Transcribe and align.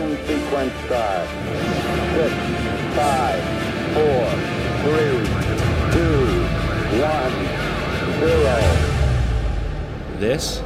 Ignition 0.00 0.26
sequence 0.26 0.72
start. 0.86 1.28
Six, 2.14 2.32
five, 2.96 3.42
four, 3.92 4.24
three, 4.82 5.20
two, 5.92 6.24
one, 7.02 7.34
zero. 8.20 8.56
This 10.18 10.62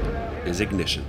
is 0.46 0.60
Ignition. 0.60 1.04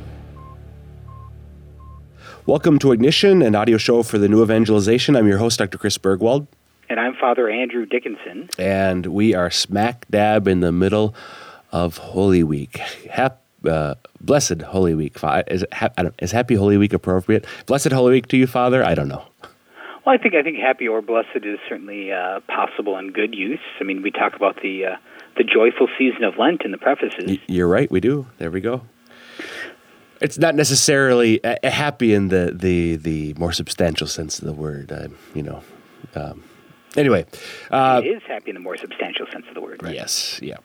Welcome 2.48 2.80
to 2.80 2.92
Ignition, 2.92 3.42
an 3.44 3.54
audio 3.56 3.78
show 3.78 4.02
for 4.02 4.18
the 4.18 4.28
New 4.28 4.42
Evangelization. 4.42 5.16
I'm 5.16 5.28
your 5.28 5.38
host, 5.38 5.60
Dr. 5.60 5.78
Chris 5.78 5.98
Burgwald, 6.00 6.48
And 6.90 7.00
I'm 7.00 7.14
Father 7.16 7.48
Andrew 7.50 7.86
Dickinson. 7.86 8.50
and 8.58 9.06
we 9.08 9.36
are 9.36 9.52
smack 9.52 10.06
dab 10.10 10.48
in 10.48 10.62
the 10.62 10.72
middle 10.72 11.14
of 11.72 11.98
Holy 11.98 12.44
Week. 12.44 12.78
Hap, 13.10 13.42
uh, 13.68 13.96
blessed 14.22 14.62
Holy 14.62 14.94
Week. 14.96 15.18
Is, 15.48 15.64
it 15.64 15.74
hap- 15.74 15.94
I 15.98 16.04
don't, 16.04 16.16
is 16.22 16.32
Happy 16.32 16.56
Holy 16.56 16.78
Week 16.78 16.94
appropriate? 16.94 17.46
Blessed 17.66 17.92
Holy 17.92 18.12
Week 18.12 18.28
to 18.28 18.38
you, 18.38 18.48
Father? 18.48 18.84
I 18.84 18.96
don't 18.96 19.08
know. 19.08 19.26
Well, 20.06 20.14
I 20.14 20.18
think 20.18 20.36
I 20.36 20.44
think 20.44 20.58
happy 20.58 20.88
or 20.88 21.02
blessed 21.02 21.30
is 21.44 21.58
certainly 21.68 22.12
uh, 22.12 22.40
possible 22.42 22.96
and 22.96 23.12
good 23.14 23.34
use. 23.34 23.60
I 23.80 23.84
mean, 23.84 24.04
we 24.04 24.12
talk 24.12 24.36
about 24.36 24.62
the 24.62 24.86
uh, 24.86 24.96
the 25.36 25.44
joyful 25.44 25.88
season 25.98 26.24
of 26.24 26.38
Lent 26.38 26.62
in 26.64 26.72
the 26.72 26.78
prefaces. 26.78 27.26
Y- 27.28 27.42
You're 27.48 27.68
right. 27.68 27.90
We 27.90 28.00
do. 28.02 28.28
There 28.38 28.52
we 28.52 28.62
go. 28.62 28.82
It's 30.22 30.38
not 30.38 30.56
necessarily 30.56 31.40
a, 31.44 31.58
a 31.64 31.70
happy 31.70 32.14
in 32.14 32.30
the, 32.30 32.52
the, 32.56 32.96
the 32.96 33.34
more 33.34 33.52
substantial 33.52 34.08
sense 34.08 34.40
of 34.40 34.46
the 34.46 34.54
word. 34.54 34.92
Uh, 34.92 35.08
you 35.34 35.44
know. 35.44 35.62
Um, 36.16 36.44
anyway, 36.96 37.26
uh, 37.72 38.02
it 38.04 38.08
is 38.08 38.22
happy 38.28 38.52
in 38.52 38.54
the 38.56 38.62
more 38.62 38.78
substantial 38.78 39.26
sense 39.32 39.46
of 39.50 39.56
the 39.56 39.62
word, 39.62 39.84
right? 39.84 39.94
yes, 39.94 40.40
yeah. 40.42 40.58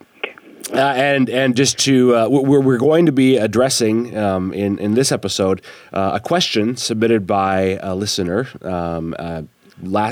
Uh, 0.73 0.79
and 0.79 1.29
and 1.29 1.56
just 1.56 1.79
to 1.79 2.15
uh, 2.15 2.29
we're, 2.29 2.60
we're 2.60 2.78
going 2.78 3.06
to 3.06 3.12
be 3.12 3.37
addressing 3.37 4.16
um, 4.16 4.52
in 4.52 4.78
in 4.78 4.95
this 4.95 5.11
episode 5.11 5.61
uh, 5.92 6.12
a 6.15 6.20
question 6.20 6.77
submitted 6.77 7.27
by 7.27 7.78
a 7.83 7.94
listener 7.94 8.47
um, 8.62 9.14
uh, 9.19 9.42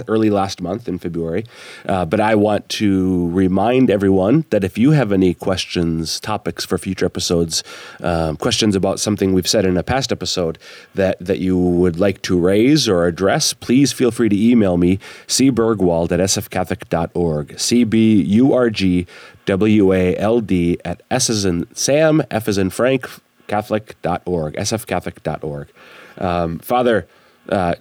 early 0.09 0.31
last 0.31 0.61
month 0.61 0.89
in 0.89 0.99
February. 0.99 1.45
Uh, 1.87 2.05
but 2.05 2.21
I 2.21 2.35
want 2.35 2.69
to 2.71 3.29
remind 3.31 3.91
everyone 3.91 4.45
that 4.51 4.65
if 4.65 4.79
you 4.79 4.93
have 4.93 5.13
any 5.13 5.35
questions, 5.35 6.21
topics 6.21 6.65
for 6.65 6.79
future 6.79 7.07
episodes, 7.07 7.63
um, 8.01 8.37
questions 8.37 8.75
about 8.77 9.01
something 9.01 9.33
we've 9.33 9.49
said 9.49 9.65
in 9.65 9.77
a 9.77 9.83
past 9.83 10.13
episode 10.13 10.59
that 10.95 11.19
that 11.21 11.39
you 11.39 11.59
would 11.59 11.99
like 11.99 12.23
to 12.23 12.39
raise 12.39 12.89
or 12.89 13.07
address, 13.07 13.53
please 13.53 13.93
feel 13.93 14.11
free 14.11 14.29
to 14.29 14.37
email 14.37 14.77
me 14.77 14.99
cburgwald 15.27 16.13
at 16.13 16.21
sfcatholic.org. 16.21 17.59
C 17.59 17.85
B 17.85 18.23
U 18.23 18.53
R 18.53 18.71
G 18.71 19.07
W 19.47 19.93
A 19.93 20.17
L 20.17 20.41
D 20.41 20.79
at 20.85 21.03
S 21.11 21.31
as 21.31 21.45
in 21.45 21.67
Sam, 21.75 22.23
F 22.31 22.49
as 22.49 22.59
in 22.59 22.71
Frank, 22.71 23.09
Catholic.org, 23.47 24.55
sfcatholic.org. 24.55 25.69
Um, 26.19 26.59
Father, 26.59 27.09
uh, 27.49 27.75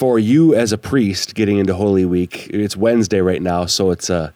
for 0.00 0.18
you 0.18 0.54
as 0.54 0.72
a 0.72 0.78
priest 0.78 1.34
getting 1.34 1.58
into 1.58 1.74
Holy 1.74 2.06
Week, 2.06 2.48
it's 2.48 2.74
Wednesday 2.74 3.20
right 3.20 3.42
now, 3.42 3.66
so 3.66 3.90
it's 3.90 4.08
uh, 4.08 4.30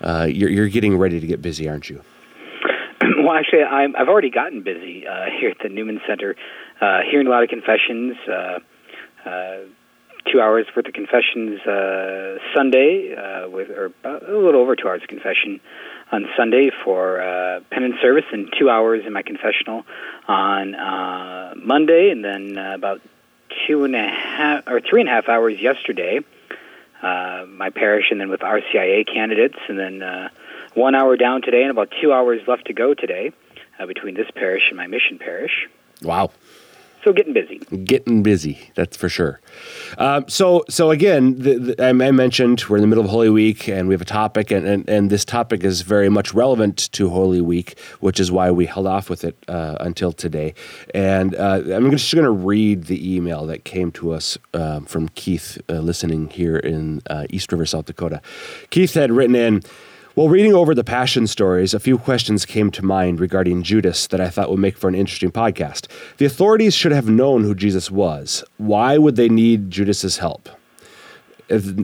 uh, 0.00 0.26
you're, 0.28 0.50
you're 0.50 0.68
getting 0.68 0.98
ready 0.98 1.20
to 1.20 1.26
get 1.28 1.40
busy, 1.40 1.68
aren't 1.68 1.88
you? 1.88 2.02
well, 3.18 3.36
actually, 3.36 3.62
I'm, 3.62 3.94
I've 3.94 4.08
already 4.08 4.30
gotten 4.30 4.64
busy 4.64 5.06
uh, 5.06 5.26
here 5.38 5.50
at 5.50 5.58
the 5.62 5.68
Newman 5.68 6.00
Center, 6.04 6.34
uh, 6.80 7.02
hearing 7.08 7.28
a 7.28 7.30
lot 7.30 7.44
of 7.44 7.48
confessions. 7.48 8.16
Uh, 8.26 8.58
uh, 9.24 9.56
two 10.32 10.40
hours 10.40 10.66
worth 10.74 10.86
of 10.86 10.92
confessions 10.92 11.60
uh, 11.60 12.38
Sunday, 12.56 13.14
uh, 13.14 13.48
with 13.48 13.70
or 13.70 13.92
a 14.02 14.32
little 14.32 14.60
over 14.60 14.74
two 14.74 14.88
hours 14.88 15.02
of 15.02 15.08
confession 15.08 15.60
on 16.10 16.24
Sunday 16.36 16.70
for 16.84 17.22
uh, 17.22 17.60
penance 17.70 17.94
service, 18.02 18.24
and 18.32 18.52
two 18.58 18.68
hours 18.68 19.04
in 19.06 19.12
my 19.12 19.22
confessional 19.22 19.84
on 20.26 20.74
uh, 20.74 21.54
Monday, 21.56 22.10
and 22.10 22.24
then 22.24 22.58
about 22.58 23.00
two 23.66 23.84
and 23.84 23.94
a 23.94 24.08
half 24.08 24.64
or 24.66 24.80
three 24.80 25.00
and 25.00 25.08
a 25.08 25.12
half 25.12 25.28
hours 25.28 25.60
yesterday. 25.60 26.20
Uh, 27.02 27.44
my 27.48 27.70
parish, 27.70 28.06
and 28.10 28.20
then 28.20 28.28
with 28.28 28.40
RCIA 28.40 29.06
candidates, 29.06 29.56
and 29.68 29.78
then 29.78 30.02
uh, 30.02 30.28
one 30.74 30.96
hour 30.96 31.16
down 31.16 31.42
today, 31.42 31.62
and 31.62 31.70
about 31.70 31.92
two 32.02 32.12
hours 32.12 32.40
left 32.48 32.66
to 32.66 32.72
go 32.72 32.92
today 32.92 33.30
uh, 33.78 33.86
between 33.86 34.14
this 34.14 34.28
parish 34.34 34.64
and 34.68 34.76
my 34.76 34.88
mission 34.88 35.16
parish. 35.16 35.68
Wow. 36.02 36.32
So 37.04 37.12
getting 37.12 37.32
busy. 37.32 37.58
getting 37.84 38.22
busy 38.22 38.70
that's 38.74 38.96
for 38.96 39.08
sure. 39.08 39.40
Um, 39.98 40.28
so 40.28 40.64
so 40.68 40.90
again 40.90 41.36
the, 41.36 41.58
the, 41.58 41.84
I, 41.84 41.92
mentioned 41.92 42.64
we're 42.68 42.76
in 42.76 42.80
the 42.80 42.88
middle 42.88 43.04
of 43.04 43.10
holy 43.10 43.30
week 43.30 43.68
and 43.68 43.88
we 43.88 43.94
have 43.94 44.02
a 44.02 44.06
topic 44.06 44.50
and, 44.50 44.66
and, 44.66 44.88
and 44.88 45.08
this 45.08 45.24
topic 45.24 45.62
is 45.62 45.82
very 45.82 46.08
much 46.08 46.34
relevant 46.34 46.90
to 46.92 47.08
holy 47.08 47.40
week 47.40 47.78
which 48.00 48.18
is 48.18 48.32
why 48.32 48.50
we 48.50 48.66
held 48.66 48.86
off 48.86 49.08
with 49.08 49.24
it 49.24 49.36
uh, 49.48 49.76
until 49.80 50.12
today. 50.12 50.54
And 50.94 51.34
uh, 51.36 51.62
i'm 51.72 51.90
just 51.90 52.12
going 52.12 52.24
to 52.24 52.30
read 52.30 52.84
the 52.84 53.14
email 53.16 53.46
that 53.46 53.64
came 53.64 53.92
to 53.92 54.12
us 54.12 54.36
um, 54.54 54.84
from 54.84 55.08
keith 55.10 55.58
uh, 55.68 55.74
listening 55.74 56.30
here 56.30 56.56
in 56.56 57.00
uh, 57.08 57.26
east 57.30 57.52
river 57.52 57.64
south 57.66 57.86
dakota. 57.86 58.20
Keith 58.70 58.94
had 58.94 59.12
written 59.12 59.36
in 59.36 59.62
while 60.18 60.28
reading 60.28 60.52
over 60.52 60.74
the 60.74 60.82
passion 60.82 61.28
stories, 61.28 61.72
a 61.72 61.78
few 61.78 61.96
questions 61.96 62.44
came 62.44 62.72
to 62.72 62.84
mind 62.84 63.20
regarding 63.20 63.62
Judas 63.62 64.08
that 64.08 64.20
I 64.20 64.30
thought 64.30 64.50
would 64.50 64.58
make 64.58 64.76
for 64.76 64.88
an 64.88 64.96
interesting 64.96 65.30
podcast. 65.30 65.86
The 66.16 66.24
authorities 66.24 66.74
should 66.74 66.90
have 66.90 67.08
known 67.08 67.44
who 67.44 67.54
Jesus 67.54 67.88
was. 67.88 68.42
Why 68.56 68.98
would 68.98 69.14
they 69.14 69.28
need 69.28 69.70
Judas's 69.70 70.18
help? 70.18 70.48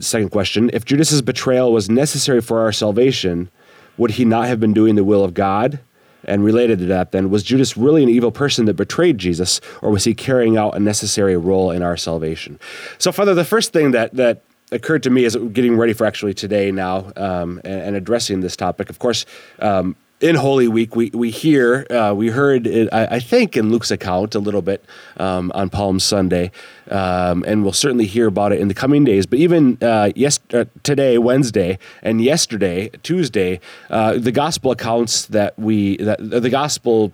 Second 0.01 0.31
question 0.31 0.69
If 0.73 0.83
Judas's 0.83 1.21
betrayal 1.21 1.71
was 1.71 1.89
necessary 1.89 2.41
for 2.41 2.59
our 2.59 2.73
salvation, 2.73 3.49
would 3.95 4.11
he 4.11 4.25
not 4.25 4.47
have 4.47 4.59
been 4.59 4.73
doing 4.73 4.95
the 4.95 5.05
will 5.05 5.23
of 5.23 5.33
God? 5.33 5.79
And 6.25 6.43
related 6.43 6.79
to 6.79 6.85
that, 6.87 7.13
then, 7.13 7.29
was 7.29 7.41
Judas 7.41 7.77
really 7.77 8.03
an 8.03 8.09
evil 8.09 8.33
person 8.33 8.65
that 8.65 8.73
betrayed 8.73 9.17
Jesus, 9.17 9.61
or 9.81 9.91
was 9.91 10.03
he 10.03 10.13
carrying 10.13 10.57
out 10.57 10.75
a 10.75 10.79
necessary 10.81 11.37
role 11.37 11.71
in 11.71 11.81
our 11.81 11.95
salvation? 11.95 12.59
So, 12.97 13.13
Father, 13.13 13.33
the 13.33 13.45
first 13.45 13.71
thing 13.71 13.91
that, 13.91 14.13
that 14.15 14.41
occurred 14.71 15.03
to 15.03 15.09
me 15.09 15.25
as 15.25 15.35
getting 15.35 15.77
ready 15.77 15.93
for 15.93 16.05
actually 16.05 16.33
today 16.33 16.71
now 16.71 17.11
um, 17.15 17.61
and, 17.63 17.81
and 17.81 17.95
addressing 17.95 18.41
this 18.41 18.55
topic, 18.55 18.89
of 18.89 18.99
course, 18.99 19.25
um, 19.59 19.95
in 20.21 20.35
Holy 20.35 20.67
Week, 20.67 20.95
we 20.95 21.09
we 21.13 21.29
hear 21.29 21.85
uh, 21.89 22.13
we 22.15 22.29
heard 22.29 22.67
it, 22.67 22.87
I, 22.93 23.05
I 23.05 23.19
think 23.19 23.57
in 23.57 23.69
Luke's 23.69 23.91
account 23.91 24.33
a 24.33 24.39
little 24.39 24.61
bit 24.61 24.83
um, 25.17 25.51
on 25.53 25.69
Palm 25.69 25.99
Sunday, 25.99 26.51
um, 26.89 27.43
and 27.45 27.63
we'll 27.63 27.73
certainly 27.73 28.05
hear 28.05 28.27
about 28.27 28.53
it 28.53 28.59
in 28.59 28.69
the 28.69 28.73
coming 28.73 29.03
days. 29.03 29.25
But 29.25 29.39
even 29.39 29.77
uh, 29.81 30.11
yes, 30.15 30.39
uh, 30.53 30.65
today 30.83 31.17
Wednesday 31.17 31.77
and 32.01 32.23
yesterday 32.23 32.89
Tuesday, 33.03 33.59
uh, 33.89 34.17
the 34.17 34.31
gospel 34.31 34.71
accounts 34.71 35.25
that 35.27 35.59
we 35.59 35.97
that 35.97 36.17
the 36.21 36.49
gospel 36.49 37.11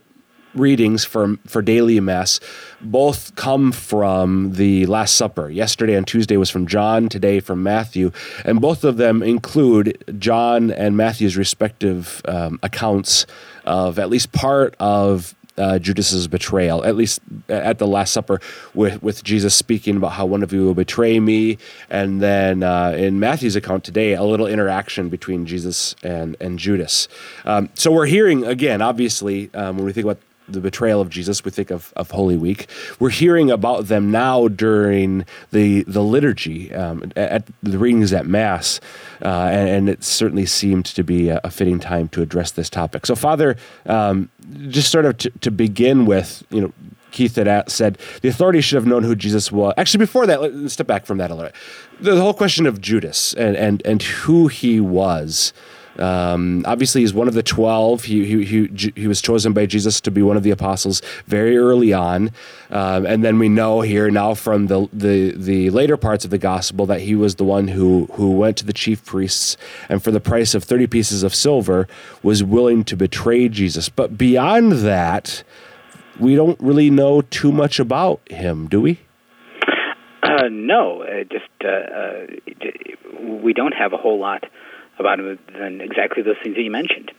readings 0.54 1.06
for 1.06 1.38
for 1.48 1.62
daily 1.62 2.00
mass 2.00 2.40
both 2.82 3.36
come 3.36 3.72
from 3.72 4.54
the 4.54 4.86
last 4.86 5.16
supper 5.16 5.50
yesterday 5.50 5.96
and 5.96 6.08
tuesday 6.08 6.38
was 6.38 6.50
from 6.50 6.68
john 6.68 7.08
today 7.10 7.40
from 7.40 7.64
matthew 7.64 8.12
and 8.46 8.62
both 8.62 8.84
of 8.84 8.98
them 8.98 9.24
include 9.24 10.04
john 10.20 10.72
and 10.72 10.98
matthew's 10.98 11.38
respective 11.38 12.22
um, 12.26 12.60
accounts 12.64 13.26
of 13.66 14.00
at 14.00 14.10
least 14.10 14.32
part 14.32 14.76
of 14.80 15.36
uh, 15.58 15.78
Judas's 15.80 16.28
betrayal, 16.28 16.84
at 16.84 16.96
least 16.96 17.20
at 17.50 17.78
the 17.78 17.88
Last 17.88 18.14
Supper, 18.14 18.40
with 18.74 19.02
with 19.04 19.24
Jesus 19.24 19.54
speaking 19.54 19.98
about 19.98 20.14
how 20.14 20.26
one 20.26 20.44
of 20.44 20.54
you 20.54 20.66
will 20.66 20.74
betray 20.74 21.20
me, 21.20 21.58
and 21.90 22.22
then 22.22 22.64
uh, 22.64 22.96
in 22.98 23.20
Matthew's 23.20 23.56
account 23.56 23.84
today, 23.84 24.14
a 24.14 24.24
little 24.24 24.48
interaction 24.48 25.10
between 25.10 25.46
Jesus 25.46 25.96
and 26.04 26.36
and 26.40 26.58
Judas. 26.58 27.08
Um, 27.46 27.70
so 27.74 27.92
we're 27.92 28.06
hearing 28.06 28.46
again, 28.46 28.82
obviously, 28.82 29.50
um, 29.54 29.78
when 29.78 29.86
we 29.86 29.94
think 29.94 30.06
about 30.06 30.20
the 30.52 30.60
betrayal 30.60 31.02
of 31.02 31.10
Jesus, 31.10 31.44
we 31.44 31.52
think 31.52 31.72
of, 31.72 31.94
of 31.96 32.12
Holy 32.12 32.38
Week. 32.38 32.70
We're 33.00 33.10
hearing 33.10 33.52
about 33.52 33.88
them 33.88 34.12
now 34.12 34.48
during 34.48 35.26
the 35.52 35.84
the 35.84 36.02
liturgy, 36.02 36.74
um, 36.74 37.12
at 37.16 37.46
the 37.64 37.78
readings 37.78 38.14
at 38.14 38.26
Mass, 38.26 38.80
uh, 39.22 39.50
and, 39.52 39.70
and 39.70 39.90
it 39.90 40.04
certainly 40.04 40.46
seemed 40.46 40.86
to 40.86 41.04
be 41.04 41.30
a, 41.30 41.42
a 41.44 41.50
fitting 41.50 41.80
time 41.80 42.08
to 42.10 42.22
address 42.22 42.52
this 42.52 42.70
topic. 42.70 43.06
So, 43.06 43.16
Father, 43.16 43.58
um, 43.86 44.30
just 44.70 44.92
sort 44.92 45.06
of 45.06 45.18
to, 45.18 45.30
to 45.42 45.52
begin 45.52 46.06
with, 46.06 46.44
you 46.50 46.62
know, 46.62 46.74
Keith 47.12 47.36
had 47.36 47.70
said 47.70 47.98
the 48.22 48.30
authorities 48.30 48.66
should 48.66 48.78
have 48.78 48.88
known 48.88 49.04
who 49.04 49.16
Jesus 49.16 49.52
was. 49.52 49.74
Actually, 49.78 50.00
before 50.00 50.26
that, 50.28 50.42
let's 50.42 50.74
step 50.74 50.88
back 50.88 51.06
from 51.06 51.18
that 51.18 51.30
a 51.30 51.36
little 51.36 51.52
bit. 51.52 51.56
The, 52.00 52.16
the 52.16 52.22
whole 52.22 52.34
question 52.34 52.66
of 52.66 52.82
Judas 52.82 53.34
and, 53.34 53.56
and, 53.56 53.82
and 53.86 54.02
who 54.02 54.48
he 54.48 54.80
was. 54.80 55.54
Um, 56.00 56.64
obviously, 56.66 57.02
he's 57.02 57.14
one 57.14 57.28
of 57.28 57.34
the 57.34 57.44
twelve. 57.44 58.06
He, 58.06 58.26
he, 58.26 58.46
he, 58.46 58.94
he 58.96 59.08
was 59.08 59.22
chosen 59.22 59.54
by 59.54 59.66
Jesus 59.66 60.02
to 60.02 60.12
be 60.12 60.22
one 60.22 60.38
of 60.38 60.44
the 60.44 60.52
apostles 60.52 61.02
very 61.26 61.58
early 61.58 61.94
on. 61.94 62.32
Um, 62.70 63.06
and 63.06 63.24
then 63.24 63.38
we 63.40 63.50
know 63.50 63.82
here 63.82 64.10
now 64.10 64.34
from 64.34 64.68
the, 64.68 64.88
the, 64.94 65.32
the 65.32 65.70
later 65.70 65.98
parts 65.98 66.24
of 66.24 66.32
the 66.32 66.38
gospel 66.38 66.86
that 66.86 67.02
he 67.02 67.16
was 67.16 67.36
the 67.36 67.44
one 67.44 67.68
who, 67.68 68.08
who 68.14 68.32
went 68.32 68.58
to 68.58 68.66
the 68.66 68.74
chief 68.74 69.04
priests 69.06 69.58
and 69.90 70.02
for 70.02 70.12
the 70.12 70.22
price 70.22 70.56
of 70.56 70.64
30 70.64 70.88
pieces 70.88 71.24
of 71.24 71.36
silver 71.36 71.88
was 72.24 72.44
willing 72.44 72.84
to 72.86 72.96
betray 72.96 73.50
Jesus. 73.50 73.90
But 73.90 74.18
beyond 74.18 74.72
that, 74.72 75.44
we 76.20 76.36
don't 76.36 76.60
really 76.62 76.90
know 76.90 77.22
too 77.22 77.52
much 77.52 77.80
about 77.80 78.22
him, 78.30 78.68
do 78.68 78.80
we? 78.82 79.00
Uh, 80.24 80.48
no, 80.50 81.02
uh, 81.02 81.24
just 81.24 81.50
uh, 81.64 81.68
uh, 81.68 83.34
we 83.44 83.54
don't 83.54 83.74
have 83.74 83.92
a 83.92 83.98
whole 83.98 84.20
lot 84.20 84.46
about 85.02 85.20
him 85.20 85.38
than 85.60 85.82
exactly 85.82 86.24
those 86.24 86.38
things 86.42 86.56
that 86.56 86.62
you 86.62 86.72
mentioned. 86.72 87.12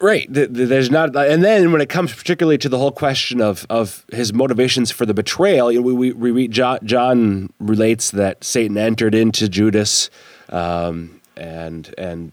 Right. 0.00 0.28
There's 0.30 0.90
not, 0.90 1.16
and 1.16 1.42
then 1.42 1.72
when 1.72 1.80
it 1.80 1.88
comes 1.88 2.14
particularly 2.14 2.56
to 2.58 2.68
the 2.68 2.78
whole 2.78 2.92
question 2.92 3.40
of, 3.40 3.66
of 3.68 4.06
his 4.12 4.32
motivations 4.32 4.92
for 4.92 5.04
the 5.04 5.12
betrayal, 5.12 5.66
we, 5.66 5.80
we, 5.80 6.12
we 6.12 6.30
read 6.30 6.52
John, 6.52 6.78
John 6.84 7.52
relates 7.58 8.12
that 8.12 8.44
Satan 8.44 8.78
entered 8.78 9.14
into 9.14 9.48
Judas, 9.48 10.08
um, 10.50 11.20
and 11.36 11.92
and 11.98 12.32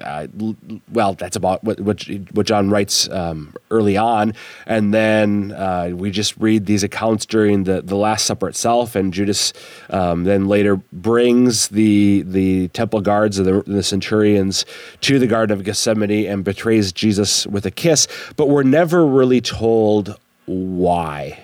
uh, 0.00 0.26
well, 0.92 1.14
that's 1.14 1.36
about 1.36 1.62
what 1.64 1.80
what, 1.80 2.04
what 2.32 2.46
John 2.46 2.70
writes 2.70 3.08
um, 3.10 3.54
early 3.70 3.96
on, 3.96 4.34
and 4.66 4.92
then 4.92 5.52
uh, 5.52 5.90
we 5.94 6.10
just 6.10 6.36
read 6.38 6.66
these 6.66 6.82
accounts 6.82 7.26
during 7.26 7.64
the, 7.64 7.82
the 7.82 7.96
Last 7.96 8.26
Supper 8.26 8.48
itself, 8.48 8.94
and 8.94 9.12
Judas 9.12 9.52
um, 9.90 10.24
then 10.24 10.48
later 10.48 10.76
brings 10.92 11.68
the 11.68 12.22
the 12.22 12.68
temple 12.68 13.00
guards 13.00 13.38
of 13.38 13.44
the, 13.44 13.62
the 13.66 13.82
centurions 13.82 14.64
to 15.02 15.18
the 15.18 15.26
Garden 15.26 15.56
of 15.56 15.64
Gethsemane 15.64 16.26
and 16.26 16.44
betrays 16.44 16.92
Jesus 16.92 17.46
with 17.46 17.66
a 17.66 17.70
kiss, 17.70 18.08
but 18.36 18.48
we're 18.48 18.62
never 18.62 19.06
really 19.06 19.40
told 19.40 20.18
why. 20.46 21.38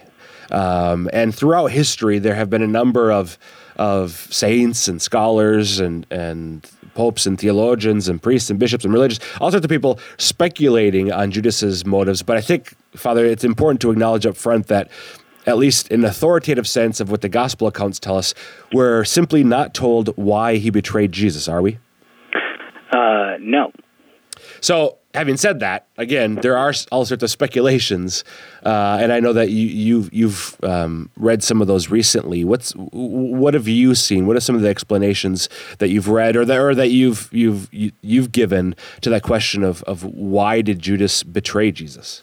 Um, 0.51 1.11
and 1.13 1.35
throughout 1.35 1.67
history, 1.67 2.19
there 2.19 2.35
have 2.35 2.49
been 2.49 2.63
a 2.63 2.69
number 2.69 3.13
of 3.13 3.39
of 3.77 4.27
saints 4.33 4.89
and 4.89 5.01
scholars 5.01 5.79
and 5.79 6.05
and 6.11 6.69
popes 6.95 7.27
and 7.27 7.39
theologians 7.39 8.09
and 8.09 8.23
priests 8.23 8.51
and 8.51 8.59
bishops 8.59 8.85
and 8.85 8.93
religious, 8.93 9.19
all 9.41 9.51
sorts 9.51 9.65
of 9.65 9.71
people 9.71 9.99
speculating 10.17 11.13
on 11.13 11.31
Judas's 11.31 11.85
motives. 11.85 12.23
But 12.23 12.37
I 12.37 12.41
think, 12.41 12.75
Father, 12.95 13.25
it's 13.25 13.45
important 13.45 13.81
to 13.83 13.91
acknowledge 13.91 14.27
up 14.27 14.37
front 14.37 14.67
that 14.69 14.91
at 15.47 15.57
least 15.57 15.89
in 15.89 16.05
authoritative 16.05 16.69
sense 16.69 17.01
of 17.01 17.11
what 17.11 17.23
the 17.23 17.29
gospel 17.29 17.67
accounts 17.67 17.99
tell 17.99 18.19
us, 18.19 18.35
we're 18.73 19.05
simply 19.05 19.43
not 19.43 19.73
told 19.73 20.09
why 20.17 20.57
he 20.57 20.69
betrayed 20.69 21.11
Jesus, 21.11 21.49
are 21.49 21.63
we? 21.63 21.79
Uh, 22.93 23.37
no. 23.41 23.73
So 24.61 24.99
having 25.19 25.37
said 25.37 25.61
that, 25.61 25.87
again, 25.97 26.37
there 26.37 26.57
are 26.57 26.73
all 26.93 27.05
sorts 27.05 27.23
of 27.23 27.31
speculations, 27.31 28.25
uh, 28.65 28.99
and 29.01 29.13
I 29.13 29.21
know 29.21 29.33
that 29.33 29.51
you, 29.51 29.67
you've 29.67 30.13
you've 30.13 30.57
um, 30.63 31.11
read 31.17 31.43
some 31.43 31.61
of 31.61 31.67
those 31.67 31.91
recently. 31.91 32.45
What's 32.45 32.73
what 32.73 33.55
have 33.55 33.67
you 33.67 33.95
seen? 33.95 34.27
What 34.27 34.37
are 34.37 34.41
some 34.41 34.55
of 34.55 34.63
the 34.63 34.69
explanations 34.69 35.49
that 35.79 35.89
you've 35.89 36.09
read, 36.09 36.37
or 36.37 36.45
that 36.45 36.59
or 36.59 36.75
that 36.75 36.91
you've 36.91 37.29
you've 37.33 37.69
you've 37.73 38.33
given 38.33 38.77
to 39.01 39.11
that 39.11 39.23
question 39.23 39.65
of 39.65 39.83
of 39.83 40.05
why 40.05 40.63
did 40.63 40.79
Judas 40.79 41.23
betray 41.23 41.73
Jesus? 41.73 42.23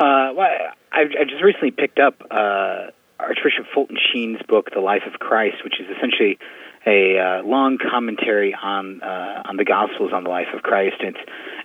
Uh, 0.00 0.32
well, 0.34 0.48
I, 0.92 1.02
I 1.02 1.24
just 1.28 1.42
recently 1.44 1.70
picked 1.70 1.98
up 1.98 2.22
uh, 2.30 2.88
Archbishop 3.18 3.66
Fulton 3.74 3.98
Sheen's 4.12 4.40
book, 4.48 4.70
The 4.72 4.80
Life 4.80 5.02
of 5.06 5.20
Christ, 5.20 5.62
which 5.62 5.74
is 5.78 5.86
essentially 5.94 6.38
a 6.86 7.18
uh, 7.18 7.42
long 7.46 7.78
commentary 7.78 8.54
on 8.54 9.02
uh, 9.02 9.42
on 9.44 9.56
the 9.56 9.64
Gospels 9.64 10.12
on 10.12 10.24
the 10.24 10.30
life 10.30 10.48
of 10.54 10.62
Christ. 10.62 10.96
It's 11.00 11.18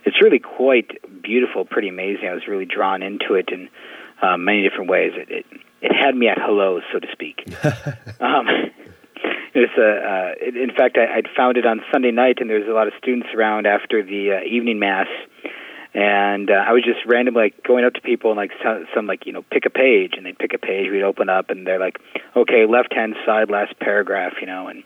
it's 0.04 0.22
really 0.22 0.38
quite 0.38 1.22
beautiful, 1.22 1.64
pretty 1.64 1.88
amazing. 1.88 2.28
I 2.28 2.34
was 2.34 2.46
really 2.46 2.66
drawn 2.66 3.02
into 3.02 3.34
it 3.34 3.48
in 3.50 3.68
uh, 4.20 4.36
many 4.36 4.62
different 4.68 4.90
ways. 4.90 5.12
It, 5.14 5.30
it 5.30 5.46
it 5.82 5.92
had 5.92 6.14
me 6.14 6.28
at 6.28 6.38
hello, 6.38 6.80
so 6.92 6.98
to 6.98 7.06
speak. 7.12 7.44
um, 8.20 8.46
it's 9.54 9.72
a, 9.78 9.90
uh, 9.90 10.34
it, 10.38 10.56
in 10.56 10.74
fact, 10.76 10.98
I, 10.98 11.16
I'd 11.16 11.28
found 11.34 11.56
it 11.56 11.64
on 11.64 11.80
Sunday 11.90 12.10
night, 12.10 12.38
and 12.40 12.50
there 12.50 12.58
was 12.58 12.68
a 12.68 12.72
lot 12.72 12.86
of 12.86 12.92
students 12.98 13.28
around 13.34 13.66
after 13.66 14.02
the 14.02 14.32
uh, 14.32 14.44
evening 14.44 14.78
mass, 14.78 15.08
and 15.94 16.50
uh, 16.50 16.54
I 16.54 16.72
was 16.72 16.84
just 16.84 17.00
randomly 17.06 17.44
like 17.44 17.64
going 17.64 17.84
up 17.86 17.94
to 17.94 18.02
people 18.02 18.30
and 18.30 18.36
like 18.36 18.52
some, 18.62 18.86
some 18.94 19.06
like 19.06 19.24
you 19.24 19.32
know 19.32 19.42
pick 19.50 19.64
a 19.64 19.70
page, 19.70 20.12
and 20.16 20.26
they'd 20.26 20.38
pick 20.38 20.52
a 20.52 20.58
page, 20.58 20.90
we'd 20.90 21.02
open 21.02 21.30
up, 21.30 21.48
and 21.48 21.66
they're 21.66 21.80
like, 21.80 21.98
okay, 22.36 22.66
left 22.68 22.92
hand 22.92 23.14
side, 23.24 23.48
last 23.50 23.78
paragraph, 23.80 24.34
you 24.40 24.46
know, 24.46 24.68
and 24.68 24.84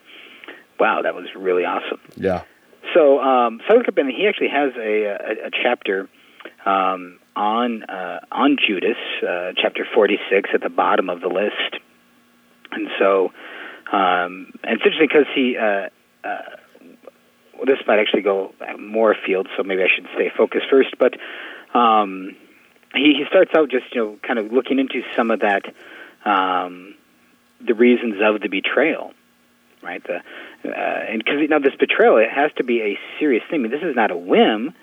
wow, 0.81 1.03
that 1.03 1.15
was 1.15 1.27
really 1.37 1.65
awesome. 1.65 2.01
Yeah. 2.17 2.43
So, 2.95 3.21
um, 3.21 3.61
and 3.69 4.11
he 4.11 4.27
actually 4.27 4.49
has 4.49 4.73
a, 4.77 5.05
a, 5.05 5.47
a 5.47 5.51
chapter 5.63 6.09
um, 6.65 7.19
on 7.37 7.85
uh, 7.85 8.21
on 8.33 8.57
Judas, 8.67 8.97
uh, 9.23 9.53
chapter 9.57 9.87
forty 9.95 10.19
six, 10.31 10.51
at 10.55 10.63
the 10.63 10.71
bottom 10.71 11.09
of 11.09 11.21
the 11.21 11.29
list. 11.29 11.83
And 12.73 12.89
so, 12.99 13.33
um, 13.93 14.53
and 14.65 14.81
it's 14.81 14.85
interesting 14.85 15.09
because 15.09 15.27
he. 15.35 15.57
Uh, 15.57 15.89
uh, 16.25 16.57
well, 17.61 17.67
this 17.67 17.87
might 17.87 17.99
actually 17.99 18.23
go 18.23 18.55
more 18.79 19.13
afield, 19.13 19.47
so 19.55 19.63
maybe 19.63 19.83
I 19.83 19.89
should 19.95 20.09
stay 20.15 20.31
focused 20.35 20.67
first. 20.71 20.97
But 20.99 21.15
um, 21.79 22.35
he, 22.95 23.15
he 23.19 23.25
starts 23.29 23.51
out 23.55 23.71
just 23.71 23.95
you 23.95 24.03
know 24.03 24.19
kind 24.27 24.39
of 24.39 24.51
looking 24.51 24.79
into 24.79 25.03
some 25.15 25.31
of 25.31 25.41
that, 25.41 25.67
um, 26.25 26.95
the 27.61 27.75
reasons 27.75 28.15
of 28.23 28.41
the 28.41 28.49
betrayal, 28.49 29.13
right? 29.83 30.03
The 30.05 30.17
uh, 30.69 31.05
and 31.09 31.19
because 31.19 31.41
you 31.41 31.49
know 31.49 31.61
this 31.61 31.75
betrayal, 31.79 32.19
it 32.19 32.31
has 32.31 32.51
to 32.57 32.65
be 32.65 32.81
a 32.81 32.99
serious 33.19 33.43
thing. 33.51 33.61
I 33.61 33.63
mean, 33.63 33.71
this 33.71 33.83
is 33.83 33.97
not 33.97 34.11
a 34.11 34.17
whim, 34.17 34.75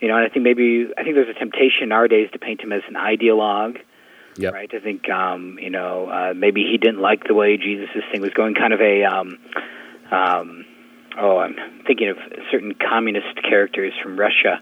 you 0.00 0.08
know. 0.08 0.16
And 0.16 0.24
I 0.24 0.28
think 0.28 0.44
maybe 0.44 0.88
I 0.96 1.02
think 1.02 1.14
there's 1.14 1.34
a 1.34 1.38
temptation 1.38 1.88
nowadays 1.88 2.30
to 2.32 2.38
paint 2.38 2.60
him 2.60 2.72
as 2.72 2.82
an 2.88 2.94
ideologue, 2.94 3.78
yep. 4.36 4.54
right? 4.54 4.70
I 4.72 4.80
think 4.80 5.08
um, 5.08 5.58
you 5.60 5.70
know 5.70 6.08
uh, 6.08 6.34
maybe 6.34 6.64
he 6.70 6.78
didn't 6.78 7.00
like 7.00 7.24
the 7.26 7.34
way 7.34 7.56
Jesus' 7.56 8.02
thing 8.10 8.20
was 8.20 8.32
going, 8.32 8.54
kind 8.54 8.72
of 8.72 8.80
a. 8.80 9.04
Um, 9.04 9.38
um, 10.10 10.66
oh, 11.18 11.38
I'm 11.38 11.56
thinking 11.86 12.08
of 12.08 12.18
certain 12.50 12.74
communist 12.74 13.42
characters 13.48 13.94
from 14.02 14.18
Russia, 14.18 14.60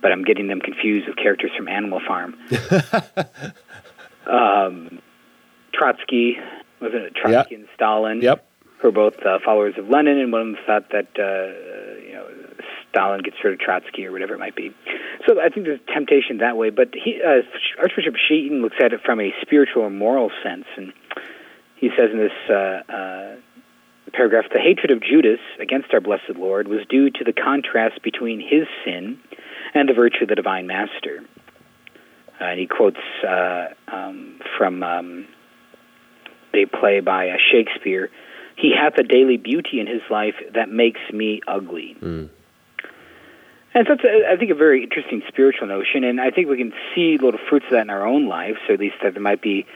but 0.00 0.12
I'm 0.12 0.22
getting 0.22 0.46
them 0.46 0.60
confused 0.60 1.08
with 1.08 1.16
characters 1.16 1.50
from 1.56 1.66
Animal 1.66 2.00
Farm. 2.06 2.36
um, 4.26 5.00
Trotsky, 5.72 6.36
wasn't 6.80 7.02
it 7.02 7.14
Trotsky 7.16 7.54
yep. 7.54 7.60
and 7.60 7.68
Stalin? 7.74 8.20
Yep 8.22 8.46
who 8.78 8.88
are 8.88 8.92
both 8.92 9.14
uh, 9.24 9.38
followers 9.44 9.74
of 9.78 9.88
Lenin, 9.88 10.18
and 10.18 10.32
one 10.32 10.40
of 10.40 10.46
them 10.48 10.56
thought 10.66 10.90
that 10.90 11.08
uh, 11.18 12.02
you 12.06 12.12
know 12.14 12.26
Stalin 12.90 13.22
gets 13.22 13.36
rid 13.42 13.54
of 13.54 13.60
Trotsky 13.60 14.06
or 14.06 14.12
whatever 14.12 14.34
it 14.34 14.38
might 14.38 14.56
be. 14.56 14.74
So 15.26 15.40
I 15.40 15.48
think 15.48 15.66
there's 15.66 15.80
temptation 15.92 16.38
that 16.38 16.56
way. 16.56 16.70
But 16.70 16.90
he, 16.92 17.20
uh, 17.22 17.42
Archbishop 17.80 18.14
Sheen 18.28 18.62
looks 18.62 18.76
at 18.82 18.92
it 18.92 19.00
from 19.04 19.20
a 19.20 19.32
spiritual 19.42 19.86
and 19.86 19.98
moral 19.98 20.30
sense, 20.42 20.66
and 20.76 20.92
he 21.76 21.90
says 21.96 22.10
in 22.12 22.18
this 22.18 22.32
uh, 22.48 22.92
uh, 22.92 23.36
paragraph, 24.12 24.44
the 24.52 24.60
hatred 24.60 24.90
of 24.90 25.02
Judas 25.02 25.40
against 25.60 25.92
our 25.92 26.00
blessed 26.00 26.36
Lord 26.36 26.68
was 26.68 26.80
due 26.88 27.10
to 27.10 27.24
the 27.24 27.32
contrast 27.32 28.02
between 28.02 28.40
his 28.40 28.66
sin 28.84 29.18
and 29.74 29.88
the 29.88 29.94
virtue 29.94 30.22
of 30.22 30.28
the 30.28 30.34
divine 30.34 30.66
master. 30.66 31.24
Uh, 32.40 32.44
and 32.44 32.60
he 32.60 32.66
quotes 32.66 33.00
uh, 33.26 33.66
um, 33.88 34.40
from 34.56 34.82
um, 34.82 35.26
a 36.52 36.66
play 36.66 37.00
by 37.00 37.30
uh, 37.30 37.36
Shakespeare 37.52 38.10
he 38.56 38.72
hath 38.74 38.96
a 38.98 39.02
daily 39.02 39.36
beauty 39.36 39.80
in 39.80 39.86
his 39.86 40.02
life 40.10 40.34
that 40.54 40.68
makes 40.68 41.00
me 41.12 41.40
ugly. 41.46 41.96
Mm. 42.00 42.28
And 43.76 43.86
so 43.88 43.94
it's, 43.94 44.04
a, 44.04 44.32
I 44.32 44.36
think, 44.36 44.52
a 44.52 44.54
very 44.54 44.84
interesting 44.84 45.22
spiritual 45.26 45.66
notion, 45.66 46.04
and 46.04 46.20
I 46.20 46.30
think 46.30 46.48
we 46.48 46.56
can 46.56 46.72
see 46.94 47.18
little 47.18 47.40
fruits 47.48 47.66
of 47.66 47.72
that 47.72 47.82
in 47.82 47.90
our 47.90 48.06
own 48.06 48.28
lives, 48.28 48.58
so 48.66 48.74
at 48.74 48.80
least 48.80 48.96
that 49.02 49.14
there 49.14 49.22
might 49.22 49.42
be 49.42 49.66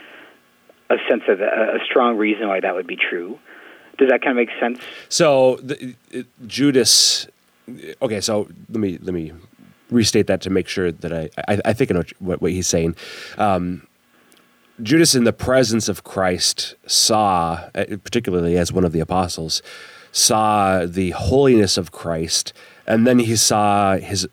a 0.88 0.96
sense 1.08 1.24
of 1.28 1.40
a, 1.40 1.44
a 1.44 1.84
strong 1.84 2.16
reason 2.16 2.46
why 2.48 2.60
that 2.60 2.74
would 2.74 2.86
be 2.86 2.96
true. 2.96 3.38
Does 3.98 4.08
that 4.10 4.22
kind 4.22 4.38
of 4.38 4.46
make 4.46 4.50
sense? 4.60 4.78
So 5.08 5.56
the, 5.56 5.96
it, 6.10 6.26
Judas. 6.46 7.26
Okay, 8.00 8.20
so 8.20 8.48
let 8.70 8.80
me 8.80 8.96
let 9.02 9.12
me 9.12 9.32
restate 9.90 10.28
that 10.28 10.40
to 10.42 10.50
make 10.50 10.68
sure 10.68 10.92
that 10.92 11.12
I 11.12 11.28
I, 11.48 11.60
I 11.64 11.72
think 11.72 11.90
I 11.90 11.94
know 11.94 12.04
what, 12.20 12.40
what 12.40 12.52
he's 12.52 12.68
saying. 12.68 12.94
Um, 13.36 13.86
Judas, 14.82 15.14
in 15.14 15.24
the 15.24 15.32
presence 15.32 15.88
of 15.88 16.04
Christ, 16.04 16.76
saw, 16.86 17.68
uh, 17.74 17.84
particularly 18.04 18.56
as 18.56 18.72
one 18.72 18.84
of 18.84 18.92
the 18.92 19.00
apostles, 19.00 19.60
saw 20.12 20.86
the 20.86 21.10
holiness 21.10 21.76
of 21.76 21.90
Christ, 21.90 22.52
and 22.86 23.06
then 23.06 23.18
he 23.18 23.36
saw 23.36 23.96
his 23.96 24.26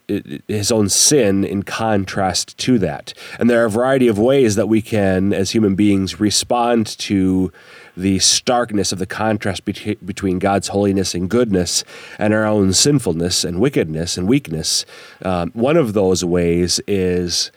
his 0.48 0.72
own 0.72 0.88
sin 0.88 1.44
in 1.44 1.64
contrast 1.64 2.58
to 2.60 2.78
that. 2.80 3.14
And 3.40 3.50
there 3.50 3.62
are 3.62 3.66
a 3.66 3.70
variety 3.70 4.08
of 4.08 4.18
ways 4.18 4.56
that 4.56 4.68
we 4.68 4.82
can, 4.82 5.34
as 5.34 5.52
human 5.52 5.76
beings, 5.76 6.20
respond 6.20 6.88
to 7.00 7.52
the 7.98 8.20
starkness 8.20 8.92
of 8.92 9.00
the 9.00 9.06
contrast 9.06 9.66
be- 9.66 9.98
between 10.06 10.40
God's 10.40 10.70
holiness 10.70 11.14
and 11.14 11.30
goodness 11.30 11.84
and 12.20 12.34
our 12.34 12.46
own 12.46 12.72
sinfulness 12.72 13.44
and 13.44 13.60
wickedness 13.60 14.18
and 14.18 14.28
weakness. 14.28 14.86
Um, 15.22 15.52
one 15.54 15.76
of 15.76 15.94
those 15.94 16.24
ways 16.24 16.80
is 16.88 17.52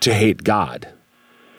to 0.00 0.14
hate 0.14 0.44
God 0.44 0.88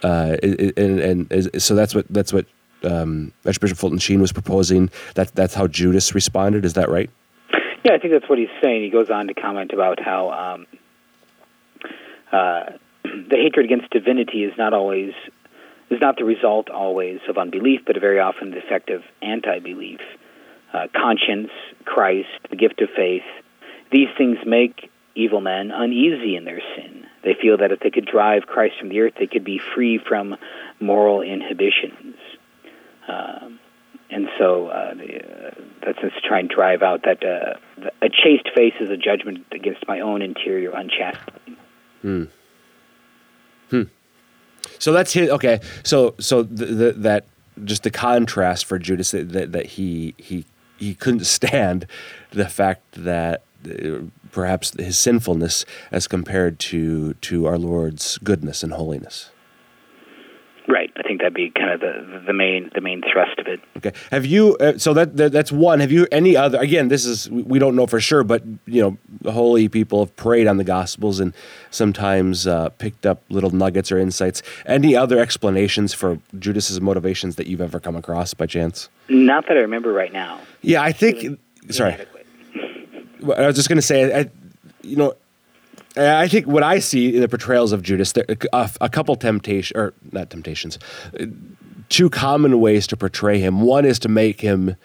uh, 0.04 0.38
and, 0.42 1.30
and, 1.32 1.62
so 1.62 1.76
that's 1.76 1.94
what 1.94 2.06
that's 2.10 2.32
what 2.32 2.46
um, 2.84 3.34
Archbishop 3.46 3.78
Fulton 3.78 4.00
Sheen 4.00 4.22
was 4.22 4.32
proposing. 4.32 4.90
That 5.16 5.34
that's 5.36 5.54
how 5.54 5.68
Judas 5.68 6.16
responded. 6.16 6.66
Is 6.66 6.74
that 6.74 6.90
right? 6.90 7.10
Yeah, 7.84 7.94
I 7.94 7.98
think 7.98 8.14
that's 8.14 8.30
what 8.30 8.38
he's 8.38 8.50
saying. 8.62 8.84
He 8.84 8.90
goes 8.90 9.10
on 9.10 9.28
to 9.28 9.34
comment 9.34 9.72
about 9.72 10.00
how 10.00 10.32
um, 10.32 10.68
uh, 12.32 12.72
the 13.04 13.38
hatred 13.38 13.66
against 13.66 13.90
divinity 13.92 14.44
is 14.44 14.54
not 14.58 14.74
always 14.74 15.14
is 15.90 16.00
not 16.00 16.18
the 16.18 16.26
result 16.26 16.70
always 16.70 17.20
of 17.28 17.38
unbelief, 17.38 17.82
but 17.86 18.00
very 18.00 18.20
often 18.20 18.52
the 18.52 18.58
effect 18.58 18.90
of 18.90 19.02
anti-belief. 19.22 20.00
Uh, 20.72 20.88
conscience, 20.96 21.50
Christ, 21.84 22.30
the 22.52 22.56
gift 22.56 22.80
of 22.82 22.90
faith, 22.96 23.24
these 23.92 24.08
things 24.16 24.38
make 24.46 24.92
evil 25.16 25.42
men 25.42 25.72
uneasy 25.72 26.36
in 26.36 26.46
their 26.46 26.62
sin. 26.76 26.89
They 27.24 27.36
feel 27.40 27.58
that 27.58 27.72
if 27.72 27.80
they 27.80 27.90
could 27.90 28.06
drive 28.06 28.44
Christ 28.48 28.76
from 28.80 28.90
the 28.90 29.00
earth, 29.02 29.14
they 29.20 29.28
could 29.28 29.44
be 29.44 29.60
free 29.76 29.98
from 29.98 30.36
moral 30.80 31.22
inhibitions. 31.22 32.16
Um, 33.08 33.60
and 34.10 34.28
so 34.38 34.68
uh, 34.68 34.94
the, 34.96 35.18
uh, 35.18 35.52
that's 35.86 36.00
just 36.00 36.24
trying 36.24 36.48
to 36.48 36.56
try 36.56 36.72
and 36.72 36.80
drive 36.80 36.82
out 36.82 37.04
that 37.04 37.24
uh, 37.24 37.90
a 38.02 38.10
chaste 38.10 38.50
face 38.56 38.74
is 38.80 38.90
a 38.90 38.98
judgment 38.98 39.46
against 39.52 39.88
my 39.88 40.00
own 40.00 40.22
interior 40.22 40.72
unchaste, 40.72 41.20
So 44.80 44.94
that's 44.94 45.14
his. 45.14 45.30
Okay. 45.30 45.60
So 45.84 46.16
so 46.20 46.44
the, 46.44 46.66
the, 46.66 46.92
that 46.94 47.26
just 47.64 47.84
the 47.84 47.92
contrast 47.92 48.66
for 48.66 48.80
Judas 48.80 49.12
that, 49.12 49.30
that, 49.30 49.52
that 49.52 49.66
he 49.66 50.16
he 50.18 50.46
he 50.78 50.96
couldn't 50.96 51.26
stand 51.26 51.86
the 52.32 52.48
fact 52.48 52.82
that 52.94 53.44
perhaps 54.32 54.74
his 54.80 54.98
sinfulness 54.98 55.66
as 55.92 56.08
compared 56.08 56.60
to 56.60 57.14
to 57.16 57.46
our 57.46 57.58
Lord's 57.58 58.18
goodness 58.20 58.64
and 58.64 58.74
holiness. 58.74 59.32
Right. 60.70 60.92
I 60.98 61.02
think 61.02 61.20
that'd 61.22 61.34
be 61.34 61.50
kind 61.50 61.72
of 61.72 61.80
the 61.80 62.22
the 62.28 62.34
main 62.34 62.70
the 62.76 62.82
main 62.82 63.02
thrust 63.12 63.40
of 63.40 63.48
it. 63.48 63.60
Okay. 63.78 63.92
Have 64.12 64.24
you? 64.28 64.56
Uh, 64.58 64.78
so 64.78 64.94
that, 64.94 65.18
that 65.18 65.32
that's 65.32 65.52
one. 65.52 65.80
Have 65.80 65.92
you 65.92 66.06
any 66.12 66.38
other? 66.38 66.60
Again, 66.60 66.90
this 66.90 67.08
is 67.08 67.28
we 67.32 67.58
don't 67.58 67.76
know 67.76 67.88
for 67.88 68.00
sure, 68.00 68.24
but 68.24 68.44
you 68.68 68.80
know, 68.80 69.32
holy 69.32 69.68
people 69.68 70.06
have 70.06 70.16
prayed 70.16 70.46
on 70.46 70.58
the 70.58 70.64
Gospels 70.64 71.20
and 71.20 71.34
sometimes 71.72 72.46
uh, 72.46 72.70
picked 72.70 73.08
up 73.08 73.24
little 73.30 73.50
nuggets 73.50 73.92
or 73.92 73.98
insights. 73.98 74.44
Any 74.68 74.96
other 74.96 75.18
explanations 75.18 75.96
for 75.96 76.20
Judas's 76.38 76.80
motivations 76.80 77.36
that 77.38 77.48
you've 77.48 77.62
ever 77.62 77.80
come 77.80 77.96
across 77.96 78.36
by 78.36 78.46
chance? 78.46 78.90
Not 79.08 79.48
that 79.48 79.58
I 79.58 79.62
remember 79.62 79.92
right 79.92 80.14
now. 80.14 80.40
Yeah, 80.62 80.84
I 80.84 80.92
think. 80.92 81.40
Sorry, 81.72 81.94
Inadequate. 81.94 82.19
I 83.24 83.48
was 83.48 83.56
just 83.56 83.70
going 83.70 83.78
to 83.78 83.82
say, 83.82 84.22
I, 84.22 84.30
you 84.82 84.96
know, 84.96 85.14
I 85.98 86.28
think 86.28 86.46
what 86.48 86.64
I 86.64 86.80
see 86.80 87.16
in 87.16 87.22
the 87.22 87.28
portrayals 87.28 87.72
of 87.72 87.82
Judas, 87.82 88.14
there, 88.14 88.26
a, 88.54 88.70
a 88.80 88.90
couple 88.90 89.16
temptation 89.16 89.78
or 89.78 89.94
not 90.12 90.30
temptations, 90.30 90.78
uh, 91.20 91.26
two 91.90 92.10
common 92.10 92.60
ways 92.60 92.88
to 92.88 92.98
portray 92.98 93.40
him. 93.40 93.62
One 93.62 93.86
is 93.86 94.00
to 94.00 94.10
make 94.10 94.42
him 94.42 94.76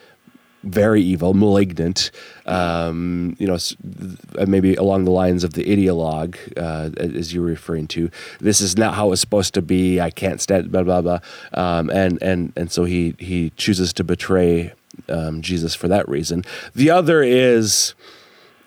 very 0.65 1.03
evil, 1.03 1.35
malignant, 1.35 2.11
um, 2.47 3.37
you 3.39 3.47
know, 3.47 3.59
maybe 4.47 4.75
along 4.77 5.05
the 5.05 5.11
lines 5.11 5.45
of 5.45 5.53
the 5.53 5.65
ideologue, 5.65 6.37
uh, 6.57 6.91
as 6.99 7.35
you 7.35 7.43
were 7.43 7.49
referring 7.49 7.87
to. 7.89 8.11
This 8.41 8.63
is 8.63 8.77
not 8.77 8.95
how 8.95 9.13
it's 9.13 9.21
supposed 9.21 9.53
to 9.55 9.63
be. 9.63 10.01
I 10.01 10.11
can't 10.11 10.41
stand 10.41 10.73
blah 10.73 10.83
blah 10.83 11.03
blah, 11.03 11.19
um, 11.53 11.91
and 11.91 12.21
and 12.23 12.53
and 12.57 12.73
so 12.73 12.85
he 12.85 13.15
he 13.19 13.51
chooses 13.57 13.93
to 13.95 14.05
betray 14.05 14.73
um, 15.09 15.43
Jesus 15.43 15.75
for 15.75 15.89
that 15.89 16.09
reason. 16.09 16.45
The 16.75 16.91
other 16.91 17.23
is. 17.23 17.95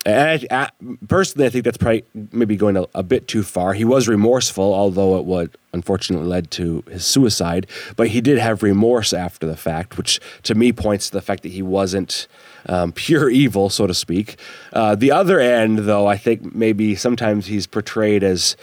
And 0.08 0.46
I, 0.50 0.62
I, 0.62 0.70
personally, 1.06 1.46
I 1.46 1.50
think 1.50 1.64
that's 1.64 1.76
probably 1.76 2.02
maybe 2.32 2.56
going 2.56 2.78
a, 2.78 2.86
a 2.94 3.02
bit 3.02 3.28
too 3.28 3.42
far. 3.42 3.74
He 3.74 3.84
was 3.84 4.08
remorseful, 4.08 4.72
although 4.72 5.18
it 5.18 5.26
would 5.26 5.54
unfortunately 5.74 6.26
led 6.26 6.50
to 6.52 6.82
his 6.90 7.04
suicide. 7.04 7.66
But 7.94 8.08
he 8.08 8.22
did 8.22 8.38
have 8.38 8.62
remorse 8.62 9.12
after 9.12 9.46
the 9.46 9.56
fact, 9.56 9.98
which 9.98 10.18
to 10.44 10.54
me 10.54 10.72
points 10.72 11.08
to 11.08 11.12
the 11.12 11.20
fact 11.20 11.42
that 11.42 11.50
he 11.50 11.60
wasn't 11.60 12.26
um, 12.70 12.92
pure 12.92 13.28
evil, 13.44 13.68
so 13.68 13.86
to 13.86 13.92
speak. 13.92 14.38
Uh, 14.72 14.94
the 14.94 15.12
other 15.12 15.40
end, 15.40 15.80
though, 15.80 16.06
I 16.06 16.16
think 16.16 16.54
maybe 16.54 16.94
sometimes 16.94 17.44
he's 17.44 17.66
portrayed 17.66 18.24
as 18.24 18.56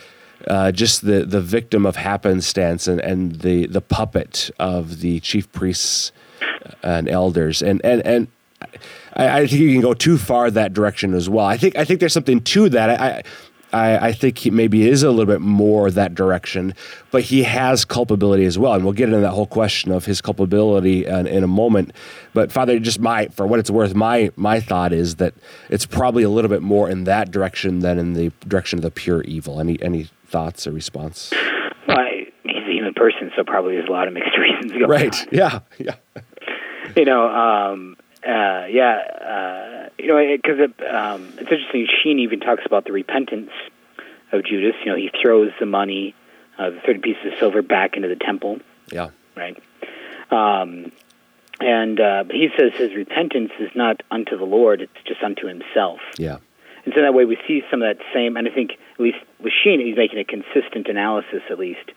uh, 0.48 0.72
just 0.72 1.06
the, 1.06 1.26
the 1.26 1.42
victim 1.42 1.86
of 1.86 1.96
happenstance 1.96 2.88
and, 2.88 3.00
and 3.02 3.42
the, 3.42 3.68
the 3.68 3.82
puppet 3.82 4.50
of 4.58 5.02
the 5.02 5.20
chief 5.20 5.52
priests 5.52 6.12
and 6.82 7.08
elders. 7.08 7.62
And, 7.62 7.82
and, 7.86 8.02
and 8.02 8.28
I, 9.16 9.40
I 9.42 9.48
think 9.48 9.62
you 9.62 9.72
can 9.72 9.82
go 9.82 9.94
too 9.94 10.18
far 10.18 10.50
that 10.52 10.74
direction 10.74 11.14
as 11.14 11.30
well. 11.30 11.46
I 11.46 11.58
think 11.58 11.78
I 11.78 11.86
think 11.86 12.00
there's 12.00 12.14
something 12.14 12.42
to 12.42 12.70
that. 12.70 12.90
I 13.02 13.24
I, 13.74 14.08
I 14.10 14.12
think 14.14 14.38
he 14.38 14.52
maybe 14.52 14.88
is 14.88 15.04
a 15.04 15.10
little 15.10 15.26
bit 15.26 15.42
more 15.42 15.92
that 15.92 16.16
direction, 16.16 16.74
but 17.12 17.24
he 17.24 17.44
has 17.44 17.84
culpability 17.84 18.46
as 18.46 18.58
well, 18.58 18.74
and 18.74 18.84
we'll 18.86 18.94
get 18.94 19.10
into 19.10 19.20
that 19.20 19.32
whole 19.32 19.48
question 19.48 19.92
of 19.92 20.06
his 20.06 20.22
culpability 20.22 21.06
in, 21.06 21.28
in 21.28 21.44
a 21.44 21.48
moment. 21.48 21.92
But 22.34 22.52
Father, 22.54 22.80
just 22.80 23.00
my 23.00 23.28
for 23.30 23.46
what 23.48 23.60
it's 23.60 23.70
worth, 23.72 23.94
my 23.94 24.32
my 24.38 24.60
thought 24.62 24.94
is 24.94 25.16
that 25.16 25.34
it's 25.70 25.86
probably 25.86 26.24
a 26.24 26.30
little 26.30 26.48
bit 26.50 26.62
more 26.62 26.90
in 26.90 27.04
that 27.06 27.32
direction 27.32 27.80
than 27.80 27.98
in 27.98 28.14
the 28.14 28.32
direction 28.48 28.80
of 28.80 28.84
the 28.84 28.92
pure 28.92 29.24
evil. 29.24 29.60
Any 29.60 29.82
any 29.82 30.10
thoughts 30.28 30.68
or 30.68 30.72
response? 30.72 31.34
I, 31.88 32.28
he's 32.44 32.64
a 32.68 32.72
human 32.72 32.94
person, 32.94 33.32
so 33.36 33.44
probably 33.44 33.76
there's 33.76 33.90
a 33.90 33.92
lot 33.92 34.08
of 34.08 34.14
mixed 34.14 34.38
reasons 34.38 34.72
going 34.72 34.88
Right? 34.88 35.20
on. 35.22 35.28
Yeah. 35.32 35.60
Yeah. 35.80 35.96
You 36.96 37.04
know, 37.06 37.28
um, 37.28 37.98
uh, 38.26 38.66
yeah, 38.70 38.98
uh, 38.98 39.90
you 39.98 40.08
know, 40.08 40.36
because 40.36 40.60
it, 40.60 40.88
um, 40.88 41.28
it's 41.34 41.52
interesting. 41.52 41.88
Sheen 42.04 42.20
even 42.20 42.40
talks 42.40 42.64
about 42.66 42.86
the 42.86 42.92
repentance 42.92 43.52
of 44.32 44.44
Judas. 44.46 44.76
You 44.84 44.92
know, 44.92 44.98
he 44.98 45.12
throws 45.22 45.52
the 45.60 45.66
money, 45.66 46.16
uh, 46.58 46.72
the 46.72 46.80
thirty 46.86 47.00
pieces 47.00 47.34
of 47.34 47.40
silver, 47.40 47.62
back 47.62 47.96
into 47.96 48.08
the 48.08 48.16
temple. 48.16 48.60
Yeah. 48.92 49.10
right? 49.36 49.62
Um, 50.32 50.92
and 51.60 52.00
uh, 52.00 52.24
he 52.30 52.50
says 52.58 52.74
his 52.74 52.94
repentance 52.96 53.52
is 53.60 53.70
not 53.76 54.02
unto 54.12 54.38
the 54.38 54.46
Lord; 54.46 54.82
it's 54.82 54.92
just 55.06 55.22
unto 55.24 55.48
himself. 55.48 56.00
Yeah. 56.18 56.38
And 56.86 56.94
so 56.94 57.02
that 57.02 57.14
way 57.14 57.26
we 57.26 57.38
see 57.48 57.64
some 57.72 57.82
of 57.82 57.98
that 57.98 58.04
same. 58.14 58.38
And 58.38 58.48
I 58.48 58.52
think 58.52 58.72
at 58.72 59.00
least 59.00 59.18
with 59.40 59.54
Sheen, 59.64 59.80
he's 59.80 59.98
making 59.98 60.20
a 60.20 60.24
consistent 60.24 60.88
analysis, 60.88 61.42
at 61.50 61.58
least 61.58 61.92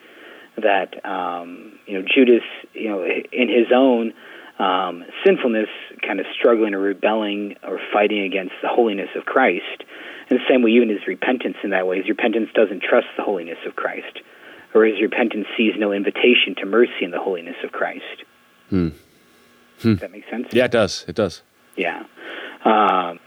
that 0.56 1.04
um, 1.04 1.78
you 1.86 1.98
know 1.98 2.06
Judas, 2.06 2.42
you 2.74 2.88
know, 2.88 3.04
in 3.04 3.48
his 3.48 3.68
own 3.74 4.12
um, 4.58 5.04
sinfulness, 5.24 5.68
kind 6.06 6.20
of 6.20 6.26
struggling 6.38 6.74
or 6.74 6.80
rebelling 6.80 7.56
or 7.62 7.78
fighting 7.92 8.22
against 8.24 8.54
the 8.62 8.68
holiness 8.68 9.08
of 9.16 9.24
Christ. 9.24 9.84
And 10.28 10.38
the 10.38 10.44
same 10.48 10.62
way, 10.62 10.72
even 10.72 10.88
his 10.88 11.06
repentance 11.06 11.56
in 11.62 11.70
that 11.70 11.86
way, 11.86 11.98
his 11.98 12.08
repentance 12.08 12.50
doesn't 12.54 12.82
trust 12.82 13.06
the 13.16 13.22
holiness 13.22 13.58
of 13.66 13.76
Christ, 13.76 14.20
or 14.74 14.84
his 14.84 15.00
repentance 15.00 15.46
sees 15.56 15.72
no 15.78 15.92
invitation 15.92 16.54
to 16.58 16.66
mercy 16.66 17.02
in 17.02 17.10
the 17.10 17.20
holiness 17.20 17.56
of 17.64 17.72
Christ. 17.72 18.24
Hmm. 18.68 18.88
Does 19.80 20.00
that 20.00 20.10
make 20.10 20.28
sense? 20.28 20.48
Yeah. 20.52 20.64
It 20.64 20.72
does. 20.72 21.04
It 21.06 21.14
does. 21.14 21.42
Yeah. 21.76 22.04
Um, 22.64 23.20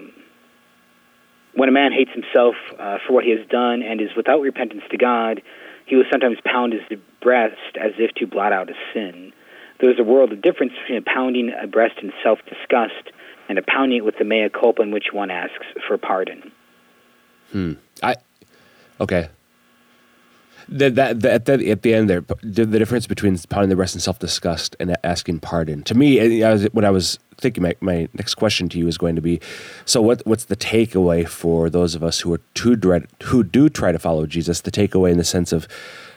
when 1.53 1.69
a 1.69 1.71
man 1.71 1.91
hates 1.91 2.11
himself 2.11 2.55
uh, 2.77 2.97
for 3.05 3.13
what 3.13 3.23
he 3.23 3.31
has 3.31 3.47
done 3.47 3.81
and 3.81 4.01
is 4.01 4.09
without 4.15 4.41
repentance 4.41 4.83
to 4.91 4.97
God, 4.97 5.41
he 5.85 5.95
will 5.95 6.05
sometimes 6.11 6.37
pound 6.45 6.73
his 6.73 6.99
breast 7.21 7.77
as 7.79 7.91
if 7.97 8.13
to 8.15 8.27
blot 8.27 8.53
out 8.53 8.69
a 8.69 8.73
sin. 8.93 9.33
There 9.81 9.91
is 9.91 9.99
a 9.99 10.03
world 10.03 10.31
of 10.31 10.41
difference 10.41 10.73
between 10.81 11.03
pounding 11.03 11.51
a 11.59 11.67
breast 11.67 11.95
in 12.01 12.13
self 12.23 12.39
disgust 12.47 13.11
and 13.49 13.57
a 13.57 13.63
pounding 13.63 13.97
it 13.97 14.05
with 14.05 14.17
the 14.17 14.23
mea 14.23 14.47
culpa 14.49 14.83
in 14.83 14.91
which 14.91 15.07
one 15.11 15.31
asks 15.31 15.65
for 15.87 15.97
pardon. 15.97 16.51
Hmm. 17.51 17.73
I 18.01 18.15
okay. 18.99 19.29
That, 20.69 20.95
that, 20.95 21.19
that, 21.21 21.45
that 21.45 21.61
at 21.61 21.81
the 21.81 21.93
end 21.93 22.09
there, 22.09 22.21
the, 22.43 22.65
the 22.65 22.79
difference 22.79 23.07
between 23.07 23.37
pounding 23.49 23.69
the 23.69 23.75
breast 23.75 23.95
in 23.95 23.99
self 23.99 24.19
disgust 24.19 24.75
and 24.79 24.95
asking 25.03 25.39
pardon. 25.39 25.83
To 25.83 25.95
me, 25.95 26.43
I 26.43 26.51
was, 26.53 26.63
when 26.71 26.85
I 26.85 26.91
was 26.91 27.19
thinking, 27.37 27.63
my, 27.63 27.75
my 27.81 28.07
next 28.13 28.35
question 28.35 28.69
to 28.69 28.77
you 28.77 28.87
is 28.87 28.97
going 28.97 29.15
to 29.15 29.21
be, 29.21 29.41
so 29.85 30.01
what? 30.01 30.21
What's 30.25 30.45
the 30.45 30.55
takeaway 30.55 31.27
for 31.27 31.69
those 31.69 31.95
of 31.95 32.03
us 32.03 32.19
who 32.21 32.31
are 32.33 32.41
too 32.53 32.75
dread, 32.75 33.07
who 33.23 33.43
do 33.43 33.67
try 33.67 33.91
to 33.91 33.99
follow 33.99 34.27
Jesus? 34.27 34.61
The 34.61 34.71
takeaway 34.71 35.11
in 35.11 35.17
the 35.17 35.23
sense 35.23 35.51
of 35.51 35.67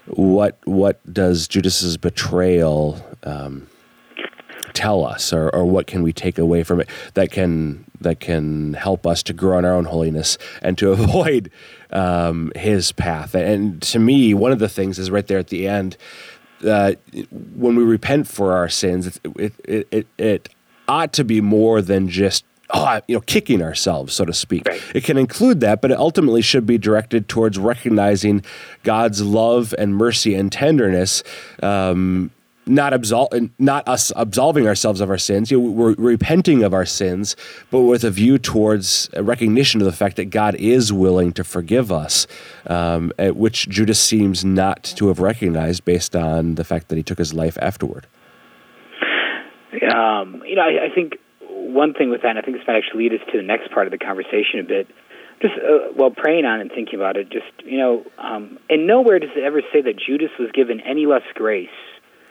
what 0.06 0.58
what 0.64 1.00
does 1.12 1.48
Judas's 1.48 1.96
betrayal 1.96 3.04
um, 3.22 3.68
tell 4.74 5.04
us, 5.04 5.32
or, 5.32 5.48
or 5.50 5.64
what 5.64 5.86
can 5.86 6.02
we 6.02 6.12
take 6.12 6.38
away 6.38 6.62
from 6.62 6.80
it 6.80 6.88
that 7.14 7.30
can 7.30 7.84
that 8.00 8.20
can 8.20 8.74
help 8.74 9.06
us 9.06 9.22
to 9.22 9.32
grow 9.32 9.58
in 9.58 9.64
our 9.64 9.72
own 9.72 9.86
holiness 9.86 10.36
and 10.60 10.76
to 10.78 10.90
avoid 10.92 11.50
um, 11.90 12.52
his 12.56 12.92
path? 12.92 13.34
And 13.34 13.80
to 13.82 13.98
me, 13.98 14.34
one 14.34 14.52
of 14.52 14.58
the 14.58 14.68
things 14.68 14.98
is 14.98 15.10
right 15.10 15.26
there 15.26 15.38
at 15.38 15.48
the 15.48 15.66
end. 15.66 15.96
Uh, 16.64 16.94
when 17.30 17.76
we 17.76 17.82
repent 17.82 18.26
for 18.26 18.52
our 18.52 18.68
sins, 18.68 19.20
it, 19.36 19.52
it, 19.64 19.88
it, 19.90 20.06
it 20.16 20.48
ought 20.88 21.12
to 21.12 21.24
be 21.24 21.40
more 21.40 21.82
than 21.82 22.08
just 22.08 22.44
oh, 22.74 23.00
you 23.08 23.16
know, 23.16 23.20
kicking 23.20 23.62
ourselves, 23.62 24.14
so 24.14 24.24
to 24.24 24.32
speak. 24.32 24.66
Right. 24.68 24.82
It 24.94 25.04
can 25.04 25.16
include 25.16 25.60
that, 25.60 25.80
but 25.80 25.90
it 25.90 25.98
ultimately 25.98 26.42
should 26.42 26.66
be 26.66 26.78
directed 26.78 27.28
towards 27.28 27.58
recognizing 27.58 28.44
God's 28.82 29.22
love 29.22 29.74
and 29.78 29.94
mercy 29.94 30.34
and 30.34 30.50
tenderness. 30.50 31.22
Um, 31.62 32.30
not 32.66 32.94
absol- 32.94 33.50
not 33.58 33.86
us 33.86 34.10
absolving 34.16 34.66
ourselves 34.66 35.00
of 35.00 35.10
our 35.10 35.18
sins. 35.18 35.50
You 35.50 35.60
know, 35.60 35.70
we're 35.70 35.94
repenting 35.98 36.62
of 36.62 36.72
our 36.72 36.86
sins, 36.86 37.36
but 37.70 37.82
with 37.82 38.04
a 38.04 38.10
view 38.10 38.38
towards 38.38 39.10
a 39.12 39.22
recognition 39.22 39.80
of 39.82 39.84
the 39.84 39.92
fact 39.92 40.16
that 40.16 40.26
God 40.26 40.54
is 40.54 40.92
willing 40.92 41.32
to 41.34 41.44
forgive 41.44 41.92
us, 41.92 42.26
um, 42.66 43.12
at 43.18 43.36
which 43.36 43.68
Judas 43.68 44.00
seems 44.00 44.44
not 44.44 44.82
to 44.96 45.08
have 45.08 45.18
recognized 45.18 45.84
based 45.84 46.16
on 46.16 46.54
the 46.54 46.64
fact 46.64 46.88
that 46.88 46.96
he 46.96 47.02
took 47.02 47.18
his 47.18 47.34
life 47.34 47.58
afterward. 47.60 48.06
Um, 49.94 50.42
you 50.46 50.54
know, 50.56 50.62
I, 50.62 50.86
I 50.86 50.94
think 50.94 51.18
one 51.64 51.94
thing 51.94 52.10
with 52.10 52.22
that, 52.22 52.30
and 52.30 52.38
I 52.38 52.42
think 52.42 52.56
this 52.58 52.66
might 52.66 52.76
actually 52.76 53.08
lead 53.08 53.20
us 53.20 53.26
to 53.32 53.36
the 53.38 53.42
next 53.42 53.70
part 53.72 53.86
of 53.86 53.90
the 53.90 53.98
conversation 53.98 54.60
a 54.60 54.64
bit. 54.64 54.88
Just 55.40 55.54
uh, 55.54 55.92
while 55.94 56.10
praying 56.10 56.44
on 56.44 56.60
and 56.60 56.70
thinking 56.70 56.94
about 56.94 57.16
it, 57.16 57.28
just 57.30 57.46
you 57.64 57.78
know, 57.78 58.06
um, 58.18 58.58
and 58.70 58.86
nowhere 58.86 59.18
does 59.18 59.30
it 59.36 59.42
ever 59.42 59.62
say 59.72 59.80
that 59.82 59.96
Judas 59.96 60.30
was 60.38 60.50
given 60.52 60.80
any 60.80 61.06
less 61.06 61.24
grace, 61.34 61.68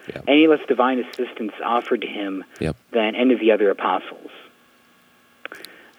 Yeah. 0.07 0.21
any 0.27 0.47
less 0.47 0.61
divine 0.67 0.99
assistance 0.99 1.51
offered 1.63 2.01
to 2.01 2.07
him 2.07 2.43
Yep. 2.59 2.75
than 2.91 3.15
any 3.15 3.33
of 3.33 3.39
the 3.39 3.51
other 3.51 3.69
apostles. 3.69 4.31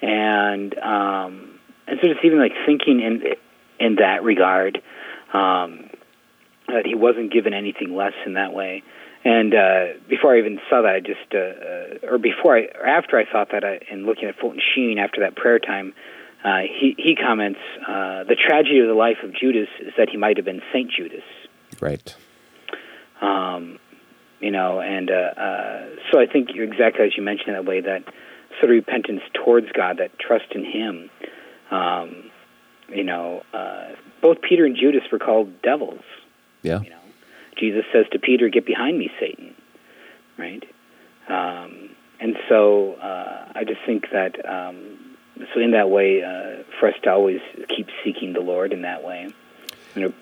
And 0.01 0.77
um, 0.79 1.59
and 1.87 1.99
so 2.01 2.09
just 2.09 2.25
even 2.25 2.39
like 2.39 2.53
thinking 2.67 3.01
in 3.01 3.23
in 3.79 3.97
that 3.97 4.23
regard, 4.23 4.81
um, 5.33 5.91
that 6.69 6.87
he 6.87 6.95
wasn't 6.95 7.33
given 7.33 7.53
anything 7.55 7.95
less 7.95 8.15
in 8.27 8.35
that 8.35 8.53
way. 8.53 8.83
And 9.25 9.55
uh, 9.55 9.85
before 10.09 10.35
I 10.35 10.39
even 10.39 10.61
saw 10.69 10.83
that, 10.83 10.95
I 10.95 11.01
just, 11.01 11.35
uh, 11.35 11.39
uh, 11.39 12.13
or 12.13 12.19
before 12.19 12.59
I, 12.59 12.65
or 12.79 12.87
after 12.87 13.19
I 13.19 13.25
thought 13.31 13.53
that, 13.53 13.65
I, 13.65 13.81
and 13.91 14.05
looking 14.05 14.29
at 14.29 14.39
Fulton 14.39 14.61
Sheen 14.75 14.99
after 14.99 15.21
that 15.21 15.35
prayer 15.35 15.59
time, 15.59 15.95
uh, 16.45 16.59
he 16.61 16.95
he 16.99 17.17
comments 17.17 17.59
uh, 17.89 18.25
the 18.25 18.37
tragedy 18.37 18.81
of 18.81 18.87
the 18.87 18.95
life 18.95 19.17
of 19.25 19.35
Judas 19.35 19.69
is 19.81 19.95
that 19.97 20.11
he 20.11 20.19
might 20.19 20.37
have 20.37 20.45
been 20.45 20.61
Saint 20.75 20.91
Judas. 20.91 21.25
Right. 21.81 22.15
Um, 23.23 23.79
you 24.41 24.51
know, 24.51 24.81
and 24.81 25.11
uh, 25.11 25.15
uh, 25.15 25.87
so 26.13 26.21
I 26.21 26.27
think 26.27 26.51
you're 26.53 26.71
exactly 26.71 27.07
as 27.07 27.17
you 27.17 27.23
mentioned 27.23 27.49
in 27.49 27.55
that 27.55 27.65
way 27.65 27.81
that 27.81 28.05
sort 28.61 28.65
of 28.65 28.71
repentance 28.71 29.23
towards 29.33 29.73
God, 29.73 29.99
that 29.99 30.19
trust 30.19 30.53
in 30.55 30.67
Him. 30.67 31.11
Um, 31.71 32.31
you 32.91 33.05
know, 33.05 33.43
uh, 33.55 33.93
both 34.21 34.43
Peter 34.43 34.67
and 34.67 34.77
Judas 34.77 35.03
were 35.11 35.19
called 35.19 35.63
devils. 35.63 36.05
Yeah. 36.61 36.81
You 36.83 36.91
know, 36.91 37.01
Jesus 37.59 37.85
says 37.93 38.07
to 38.13 38.19
Peter, 38.19 38.49
"Get 38.49 38.67
behind 38.67 38.99
me, 38.99 39.11
Satan." 39.21 39.55
Right. 40.39 40.65
Um, 41.29 41.91
and 42.21 42.37
so 42.49 42.95
uh, 42.95 43.53
I 43.55 43.65
just 43.65 43.81
think 43.87 44.07
that 44.13 44.45
um, 44.49 45.17
so 45.53 45.61
in 45.61 45.73
that 45.73 45.91
way, 45.91 46.23
uh, 46.23 46.63
for 46.79 46.89
us 46.89 46.95
to 47.03 47.11
always 47.11 47.41
keep 47.75 47.89
seeking 48.05 48.33
the 48.33 48.41
Lord 48.41 48.73
in 48.73 48.83
that 48.83 49.05
way. 49.05 49.33
You 49.95 50.03
know, 50.03 50.13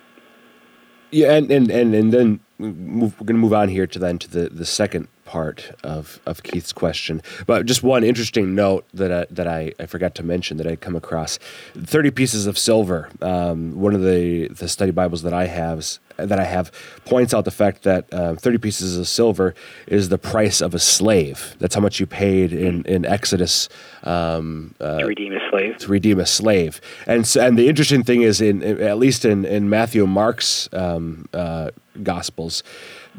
Yeah, 1.11 1.33
and 1.33 1.51
and 1.51 1.71
and, 1.71 1.95
and 1.95 2.13
then 2.13 2.41
move, 2.59 3.21
we're 3.21 3.27
going 3.27 3.37
to 3.37 3.43
move 3.43 3.53
on 3.53 3.69
here 3.69 3.87
to 3.87 3.99
then 3.99 4.19
to 4.19 4.31
the, 4.31 4.49
the 4.49 4.65
second 4.67 5.09
part 5.25 5.73
of, 5.83 6.21
of 6.27 6.43
Keith's 6.43 6.73
question. 6.73 7.23
But 7.47 7.67
just 7.67 7.83
one 7.83 8.05
interesting 8.05 8.55
note 8.55 8.85
that 8.95 9.13
I, 9.13 9.27
that 9.31 9.47
I, 9.47 9.73
I 9.79 9.87
forgot 9.87 10.15
to 10.17 10.23
mention 10.23 10.57
that 10.59 10.67
I 10.67 10.77
come 10.77 10.97
across: 10.97 11.39
thirty 11.75 12.11
pieces 12.11 12.47
of 12.47 12.59
silver. 12.59 13.09
Um, 13.21 13.81
one 13.81 13.95
of 13.95 14.03
the 14.03 14.49
the 14.49 14.69
study 14.69 14.91
Bibles 14.91 15.23
that 15.23 15.33
I 15.33 15.47
have 15.47 15.99
that 16.17 16.39
I 16.39 16.45
have 16.45 16.71
points 17.05 17.33
out 17.35 17.45
the 17.45 17.51
fact 17.51 17.83
that 17.85 18.13
uh, 18.13 18.35
thirty 18.35 18.59
pieces 18.59 18.99
of 18.99 19.09
silver 19.09 19.55
is 19.87 20.09
the 20.09 20.19
price 20.19 20.61
of 20.61 20.75
a 20.75 20.79
slave. 20.79 21.57
That's 21.59 21.75
how 21.75 21.81
much 21.81 22.01
you 22.01 22.07
paid 22.07 22.53
in 22.53 22.85
in 22.85 23.05
Exodus. 23.05 23.69
Um, 24.05 24.75
uh, 24.81 24.99
to 24.99 25.07
redeem 25.07 25.33
a 25.35 25.51
slave. 25.51 25.79
to 25.79 25.89
redeem 25.89 26.19
a 26.21 26.27
slave. 26.27 26.81
And 27.07 27.27
so, 27.27 27.47
and 27.47 27.59
the 27.59 27.69
interesting 27.69 28.03
thing 28.03 28.23
is, 28.23 28.41
in, 28.41 28.63
at 28.63 28.99
least 28.99 29.25
in, 29.25 29.45
in 29.45 29.69
Matthew 29.69 30.05
and 30.05 30.13
Mark's 30.13 30.69
um, 30.73 31.29
uh, 31.33 31.71
Gospels, 32.03 32.63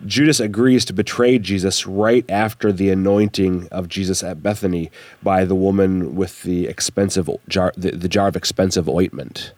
Judas 0.06 0.40
agrees 0.40 0.86
to 0.86 0.94
betray 0.94 1.38
Jesus 1.40 1.86
right 1.86 2.26
after 2.30 2.72
the 2.72 2.90
anointing 2.90 3.68
of 3.72 3.88
Jesus 3.88 4.24
at 4.24 4.42
Bethany 4.42 4.92
by 5.22 5.46
the 5.46 5.56
woman 5.56 6.16
with 6.16 6.44
the 6.44 6.68
expensive 6.68 7.30
jar, 7.48 7.74
the, 7.78 7.92
the 7.92 8.10
jar 8.10 8.28
of 8.28 8.36
expensive 8.36 8.90
ointment. 8.90 9.54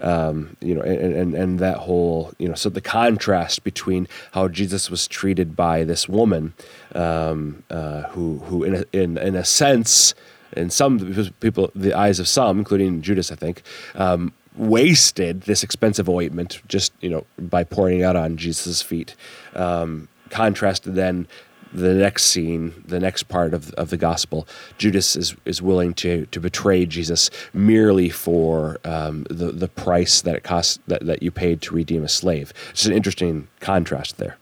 Um, 0.00 0.56
you 0.60 0.76
know, 0.76 0.82
and, 0.82 1.12
and 1.12 1.34
and 1.34 1.58
that 1.58 1.78
whole, 1.78 2.32
you 2.38 2.48
know, 2.48 2.54
so 2.54 2.68
the 2.68 2.80
contrast 2.80 3.64
between 3.64 4.06
how 4.30 4.46
Jesus 4.46 4.90
was 4.90 5.08
treated 5.08 5.56
by 5.56 5.82
this 5.82 6.08
woman, 6.08 6.54
um, 6.94 7.64
uh, 7.68 8.02
who 8.10 8.38
who 8.44 8.62
in 8.62 8.76
a, 8.76 8.84
in 8.92 9.18
in 9.18 9.34
a 9.34 9.44
sense, 9.44 10.14
in 10.52 10.70
some 10.70 11.32
people, 11.40 11.72
the 11.74 11.94
eyes 11.94 12.20
of 12.20 12.28
some, 12.28 12.58
including 12.58 13.02
Judas, 13.02 13.32
I 13.32 13.34
think, 13.34 13.62
um, 13.96 14.32
wasted 14.58 15.42
this 15.42 15.62
expensive 15.62 16.08
ointment 16.08 16.60
just 16.68 16.92
you 17.00 17.08
know 17.08 17.24
by 17.38 17.64
pouring 17.64 18.00
it 18.00 18.02
out 18.02 18.16
on 18.16 18.36
Jesus' 18.36 18.82
feet. 18.82 19.14
Um, 19.54 20.08
contrasted 20.30 20.94
then 20.94 21.26
the 21.72 21.94
next 21.94 22.24
scene, 22.24 22.72
the 22.86 23.00
next 23.00 23.24
part 23.24 23.52
of, 23.52 23.72
of 23.74 23.90
the 23.90 23.96
gospel, 23.96 24.46
Judas 24.78 25.16
is, 25.16 25.36
is 25.44 25.60
willing 25.60 25.94
to, 25.94 26.26
to 26.26 26.40
betray 26.40 26.86
Jesus 26.86 27.30
merely 27.52 28.08
for 28.08 28.78
um, 28.84 29.24
the, 29.28 29.52
the 29.52 29.68
price 29.68 30.22
that 30.22 30.34
it 30.34 30.42
costs 30.42 30.78
that, 30.86 31.04
that 31.06 31.22
you 31.22 31.30
paid 31.30 31.60
to 31.62 31.74
redeem 31.74 32.04
a 32.04 32.08
slave. 32.08 32.52
It's 32.70 32.86
an 32.86 32.92
interesting 32.92 33.48
contrast 33.60 34.18
there. 34.18 34.36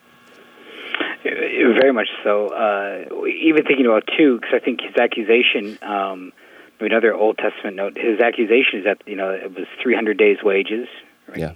Very 1.25 1.93
much 1.93 2.09
so. 2.23 2.49
Uh, 2.49 3.27
even 3.27 3.65
thinking 3.65 3.87
about 3.87 4.09
too, 4.17 4.39
because 4.41 4.55
I 4.55 4.65
think 4.65 4.81
his 4.81 4.97
accusation. 4.97 5.79
Um, 5.83 6.33
another 6.80 7.14
Old 7.14 7.38
Testament 7.38 7.76
note. 7.76 7.97
His 7.97 8.21
accusation 8.21 8.80
is 8.80 8.85
that 8.85 9.02
you 9.06 9.16
know 9.16 9.30
it 9.30 9.54
was 9.54 9.66
300 9.83 10.16
days' 10.16 10.38
wages. 10.42 10.88
Right? 11.28 11.38
Yeah. 11.38 11.52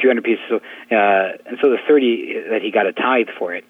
300 0.00 0.24
pieces. 0.24 0.44
Of, 0.50 0.62
uh, 0.92 1.38
and 1.46 1.58
so 1.60 1.70
the 1.70 1.78
30 1.86 2.44
that 2.50 2.62
he 2.62 2.70
got 2.70 2.86
a 2.86 2.92
tithe 2.92 3.28
for 3.38 3.54
it. 3.54 3.64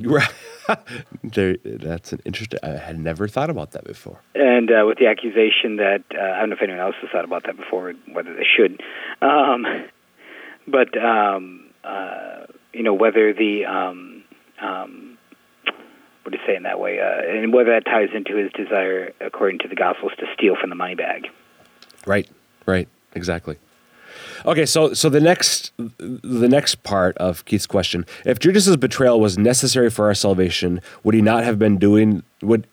Right. 0.00 0.32
there, 1.24 1.56
that's 1.64 2.12
an 2.12 2.20
interesting. 2.24 2.58
I 2.62 2.70
had 2.70 2.98
never 2.98 3.28
thought 3.28 3.50
about 3.50 3.72
that 3.72 3.84
before. 3.84 4.20
And 4.34 4.70
uh, 4.70 4.84
with 4.86 4.98
the 4.98 5.06
accusation 5.06 5.76
that 5.76 6.04
uh, 6.14 6.20
I 6.20 6.40
don't 6.40 6.50
know 6.50 6.56
if 6.56 6.62
anyone 6.62 6.80
else 6.80 6.96
has 7.00 7.10
thought 7.10 7.24
about 7.24 7.44
that 7.44 7.56
before, 7.56 7.92
whether 8.12 8.34
they 8.34 8.46
should. 8.56 8.80
Um, 9.20 9.66
but 10.66 10.96
um, 11.02 11.70
uh, 11.84 12.46
you 12.72 12.82
know 12.82 12.94
whether 12.94 13.32
the 13.32 13.66
um, 13.66 14.24
what 16.24 16.32
do 16.32 16.38
you 16.38 16.46
say 16.46 16.56
in 16.56 16.62
that 16.62 16.80
way, 16.80 16.98
uh, 17.00 17.38
and 17.38 17.52
whether 17.52 17.70
that 17.70 17.84
ties 17.84 18.08
into 18.14 18.36
his 18.36 18.50
desire, 18.52 19.12
according 19.20 19.58
to 19.60 19.68
the 19.68 19.74
Gospels, 19.74 20.12
to 20.18 20.26
steal 20.34 20.56
from 20.58 20.70
the 20.70 20.76
money 20.76 20.94
bag. 20.94 21.28
Right. 22.06 22.28
Right. 22.66 22.88
Exactly. 23.14 23.58
Okay, 24.46 24.66
so 24.66 24.94
so 24.94 25.08
the 25.08 25.20
next 25.20 25.72
the 25.76 26.48
next 26.48 26.82
part 26.82 27.16
of 27.18 27.44
Keith's 27.44 27.66
question: 27.66 28.06
If 28.24 28.38
Judas's 28.38 28.76
betrayal 28.76 29.20
was 29.20 29.38
necessary 29.38 29.90
for 29.90 30.06
our 30.06 30.14
salvation, 30.14 30.80
would 31.02 31.14
he 31.14 31.22
not 31.22 31.44
have 31.44 31.58
been 31.58 31.78
doing 31.78 32.22
would 32.42 32.66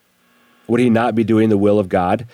would 0.68 0.80
he 0.80 0.90
not 0.90 1.16
be 1.16 1.24
doing 1.24 1.50
the 1.50 1.58
will 1.58 1.80
of 1.80 1.90
God? 1.90 2.28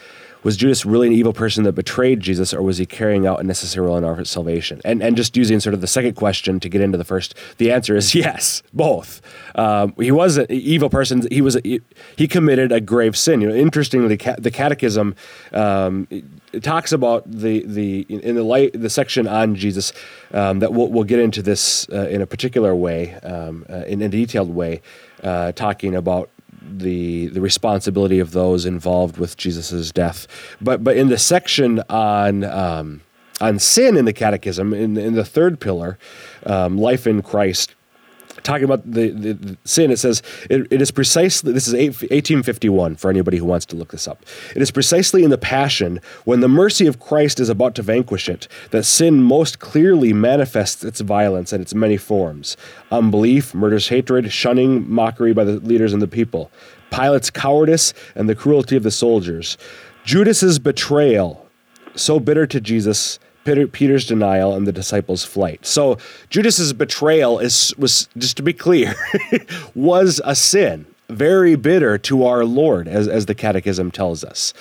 Was 0.47 0.55
Judas 0.55 0.85
really 0.85 1.07
an 1.07 1.13
evil 1.13 1.33
person 1.33 1.65
that 1.65 1.73
betrayed 1.73 2.21
Jesus, 2.21 2.53
or 2.53 2.61
was 2.61 2.77
he 2.77 2.85
carrying 2.85 3.27
out 3.27 3.41
a 3.41 3.43
necessary 3.43 3.85
role 3.85 3.97
in 3.97 4.05
our 4.05 4.23
salvation? 4.23 4.79
And 4.85 5.03
and 5.03 5.17
just 5.17 5.35
using 5.35 5.59
sort 5.59 5.73
of 5.73 5.81
the 5.81 5.87
second 5.87 6.13
question 6.13 6.61
to 6.61 6.69
get 6.69 6.79
into 6.79 6.97
the 6.97 7.03
first, 7.03 7.35
the 7.57 7.69
answer 7.69 7.97
is 7.97 8.15
yes, 8.15 8.63
both. 8.71 9.21
Um, 9.55 9.93
he 9.99 10.09
was 10.09 10.37
an 10.37 10.45
evil 10.49 10.89
person. 10.89 11.27
He 11.29 11.41
was 11.41 11.57
a, 11.57 11.81
he 12.15 12.29
committed 12.29 12.71
a 12.71 12.79
grave 12.79 13.17
sin. 13.17 13.41
You 13.41 13.49
know, 13.49 13.55
interestingly, 13.55 14.15
the 14.15 14.49
Catechism 14.49 15.15
um, 15.51 16.07
talks 16.61 16.93
about 16.93 17.29
the 17.29 17.65
the 17.65 18.05
in 18.07 18.35
the 18.35 18.43
light 18.43 18.71
the 18.71 18.89
section 18.89 19.27
on 19.27 19.53
Jesus 19.53 19.91
um, 20.31 20.59
that 20.59 20.71
we'll, 20.71 20.87
we'll 20.87 21.03
get 21.03 21.19
into 21.19 21.41
this 21.41 21.89
uh, 21.89 22.07
in 22.07 22.21
a 22.21 22.25
particular 22.25 22.73
way 22.73 23.15
um, 23.15 23.65
uh, 23.69 23.79
in 23.79 24.01
a 24.01 24.07
detailed 24.07 24.55
way, 24.55 24.81
uh, 25.23 25.51
talking 25.51 25.93
about 25.93 26.29
the 26.69 27.27
the 27.27 27.41
responsibility 27.41 28.19
of 28.19 28.31
those 28.31 28.65
involved 28.65 29.17
with 29.17 29.37
Jesus's 29.37 29.91
death. 29.91 30.27
But 30.61 30.83
but 30.83 30.97
in 30.97 31.09
the 31.09 31.17
section 31.17 31.81
on 31.89 32.43
um, 32.43 33.01
on 33.39 33.59
sin 33.59 33.97
in 33.97 34.05
the 34.05 34.13
Catechism, 34.13 34.73
in 34.73 34.97
in 34.97 35.13
the 35.13 35.25
third 35.25 35.59
pillar, 35.59 35.97
um, 36.45 36.77
life 36.77 37.07
in 37.07 37.21
Christ. 37.21 37.75
Talking 38.43 38.65
about 38.65 38.89
the, 38.89 39.09
the, 39.09 39.33
the 39.33 39.57
sin, 39.65 39.91
it 39.91 39.97
says 39.97 40.21
it, 40.49 40.67
it 40.71 40.81
is 40.81 40.91
precisely 40.91 41.51
this 41.51 41.67
is 41.67 41.73
8, 41.73 41.87
1851 41.87 42.95
for 42.95 43.09
anybody 43.09 43.37
who 43.37 43.45
wants 43.45 43.65
to 43.67 43.75
look 43.75 43.91
this 43.91 44.07
up. 44.07 44.25
It 44.55 44.61
is 44.61 44.71
precisely 44.71 45.23
in 45.23 45.29
the 45.29 45.37
passion 45.37 45.99
when 46.25 46.39
the 46.39 46.47
mercy 46.47 46.87
of 46.87 46.99
Christ 46.99 47.39
is 47.39 47.49
about 47.49 47.75
to 47.75 47.81
vanquish 47.81 48.29
it 48.29 48.47
that 48.71 48.83
sin 48.83 49.21
most 49.23 49.59
clearly 49.59 50.13
manifests 50.13 50.83
its 50.83 51.01
violence 51.01 51.51
and 51.51 51.61
its 51.61 51.73
many 51.73 51.97
forms: 51.97 52.57
unbelief, 52.91 53.53
murderous 53.53 53.89
hatred, 53.89 54.31
shunning, 54.31 54.89
mockery 54.89 55.33
by 55.33 55.43
the 55.43 55.59
leaders 55.59 55.93
and 55.93 56.01
the 56.01 56.07
people, 56.07 56.51
Pilate's 56.91 57.29
cowardice, 57.29 57.93
and 58.15 58.29
the 58.29 58.35
cruelty 58.35 58.75
of 58.75 58.83
the 58.83 58.91
soldiers, 58.91 59.57
Judas's 60.05 60.59
betrayal, 60.59 61.47
so 61.95 62.19
bitter 62.19 62.47
to 62.47 62.61
Jesus 62.61 63.19
Peter's 63.71 64.05
denial 64.05 64.53
and 64.55 64.67
the 64.67 64.71
disciples' 64.71 65.23
flight. 65.23 65.65
So 65.65 65.97
Judas's 66.29 66.73
betrayal 66.73 67.39
is 67.39 67.73
was 67.77 68.09
just 68.17 68.37
to 68.37 68.43
be 68.43 68.53
clear 68.53 68.95
was 69.75 70.21
a 70.25 70.35
sin, 70.35 70.85
very 71.09 71.55
bitter 71.55 71.97
to 71.99 72.25
our 72.25 72.45
Lord, 72.45 72.87
as 72.87 73.07
as 73.07 73.25
the 73.25 73.35
Catechism 73.35 73.91
tells 73.91 74.23
us. 74.23 74.53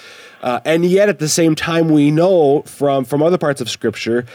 Uh, 0.43 0.61
and 0.65 0.85
yet, 0.85 1.09
at 1.09 1.19
the 1.19 1.29
same 1.29 1.55
time, 1.55 1.89
we 1.89 2.11
know 2.11 2.63
from 2.63 3.05
from 3.05 3.23
other 3.23 3.39
parts 3.39 3.61
of 3.61 3.69
Scripture 3.69 4.27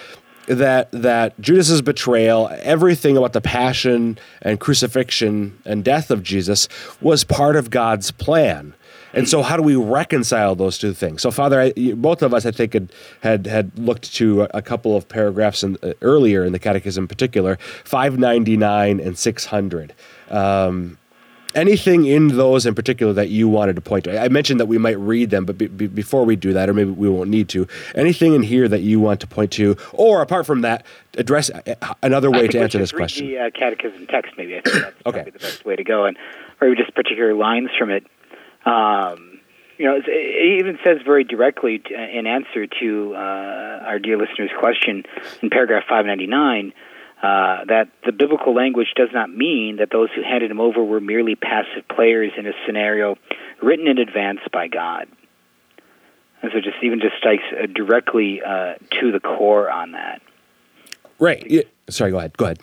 that 0.48 0.92
that 0.92 1.40
Judas's 1.40 1.82
betrayal, 1.82 2.50
everything 2.62 3.18
about 3.18 3.34
the 3.34 3.42
passion 3.42 4.18
and 4.42 4.60
crucifixion 4.60 5.58
and 5.66 5.84
death 5.84 6.12
of 6.12 6.24
Jesus, 6.24 6.68
was 7.00 7.24
part 7.24 7.56
of 7.56 7.70
God's 7.70 8.12
plan. 8.12 8.74
And 9.14 9.28
so, 9.28 9.42
how 9.42 9.58
do 9.58 9.64
we 9.64 9.76
reconcile 9.76 10.56
those 10.56 10.78
two 10.78 10.94
things? 10.94 11.22
So, 11.22 11.32
Father, 11.32 11.62
I, 11.62 11.94
both 11.94 12.22
of 12.22 12.34
us, 12.34 12.46
I 12.46 12.52
think, 12.52 12.74
had 12.74 12.94
had, 13.22 13.48
had 13.48 13.78
looked 13.78 14.14
to 14.16 14.44
a, 14.54 14.62
couple 14.62 14.96
of 14.96 15.08
paragraphs 15.10 15.64
in, 15.64 15.78
uh, 15.84 15.94
earlier 16.02 16.46
in 16.46 16.54
the 16.54 16.60
Catechism, 16.60 17.04
in 17.04 17.08
particular, 17.08 17.58
five 17.84 18.18
ninety 18.18 18.58
nine 18.58 19.00
and 19.00 19.18
six 19.18 19.46
hundred. 19.46 19.94
Um, 20.30 20.98
anything 21.56 22.06
in 22.06 22.30
those 22.30 22.66
in 22.66 22.76
particular 22.76 23.14
that 23.14 23.30
you 23.30 23.48
wanted 23.48 23.76
to 23.76 23.82
point 23.82 24.06
to? 24.06 24.22
I 24.22 24.30
mentioned 24.30 24.60
that 24.60 24.68
we 24.68 24.78
might 24.78 24.98
read 25.00 25.30
them, 25.30 25.46
but 25.46 25.58
be, 25.58 25.68
be, 25.68 25.88
before 25.88 26.26
we 26.26 26.36
do 26.36 26.54
that, 26.54 26.70
or 26.70 26.74
maybe 26.74 26.92
we 26.92 27.10
won't 27.10 27.30
need 27.30 27.50
to, 27.50 27.68
anything 27.96 28.34
in 28.34 28.44
here 28.44 28.68
that 28.68 28.82
you 28.82 29.00
want 29.00 29.20
to 29.22 29.28
point 29.28 29.52
to, 29.54 29.76
or 29.94 30.22
apart 30.22 30.46
from 30.46 30.62
that, 30.62 30.86
address 31.18 31.50
uh, 31.50 31.94
another 32.02 32.32
way 32.32 32.48
to 32.48 32.60
answer 32.60 32.78
this 32.78 32.92
question? 32.92 33.28
the 33.28 33.38
uh, 33.38 33.50
catechism 33.52 34.08
text, 34.08 34.34
maybe. 34.38 34.58
I 34.58 34.62
think 34.62 34.76
that's 34.76 34.96
okay. 35.06 35.18
probably 35.18 35.32
the 35.32 35.40
best 35.40 35.66
way 35.66 35.76
to 35.76 35.84
go, 35.84 36.06
and 36.06 36.18
or 36.62 36.76
just 36.76 36.94
particular 36.94 37.34
lines 37.34 37.70
from 37.78 37.90
it. 37.90 38.06
Um, 38.66 39.40
you 39.78 39.86
know, 39.86 40.00
it 40.06 40.60
even 40.60 40.78
says 40.84 41.00
very 41.04 41.24
directly 41.24 41.80
to, 41.80 41.94
in 41.94 42.28
answer 42.28 42.68
to 42.68 43.16
uh, 43.16 43.84
our 43.88 44.00
dear 44.00 44.18
listener's 44.18 44.52
question 44.60 45.04
in 45.42 45.50
paragraph 45.50 45.84
599 45.90 46.74
uh, 47.22 47.66
that 47.66 47.90
the 48.06 48.12
biblical 48.12 48.54
language 48.54 48.94
does 48.96 49.10
not 49.14 49.30
mean 49.30 49.78
that 49.78 49.90
those 49.92 50.10
who 50.16 50.24
handed 50.24 50.50
him 50.50 50.60
over 50.60 50.84
were 50.84 51.00
merely 51.00 51.36
passive 51.36 51.88
players 51.88 52.32
in 52.38 52.48
a 52.48 52.52
scenario 52.66 53.16
written 53.62 53.88
in 53.88 54.00
advance 54.00 54.40
by 54.52 54.68
God. 54.68 55.08
And 56.42 56.52
so 56.52 56.60
just 56.60 56.78
even 56.82 57.00
just 57.00 57.16
strikes 57.18 57.44
uh, 57.52 57.68
directly 57.68 58.42
uh, 58.42 58.76
to 59.00 59.12
the 59.12 59.20
core 59.20 59.70
on 59.70 59.92
that. 59.92 60.22
Right. 61.20 61.68
Sorry. 61.90 62.10
Go 62.10 62.18
ahead. 62.18 62.36
Go 62.38 62.46
ahead. 62.46 62.60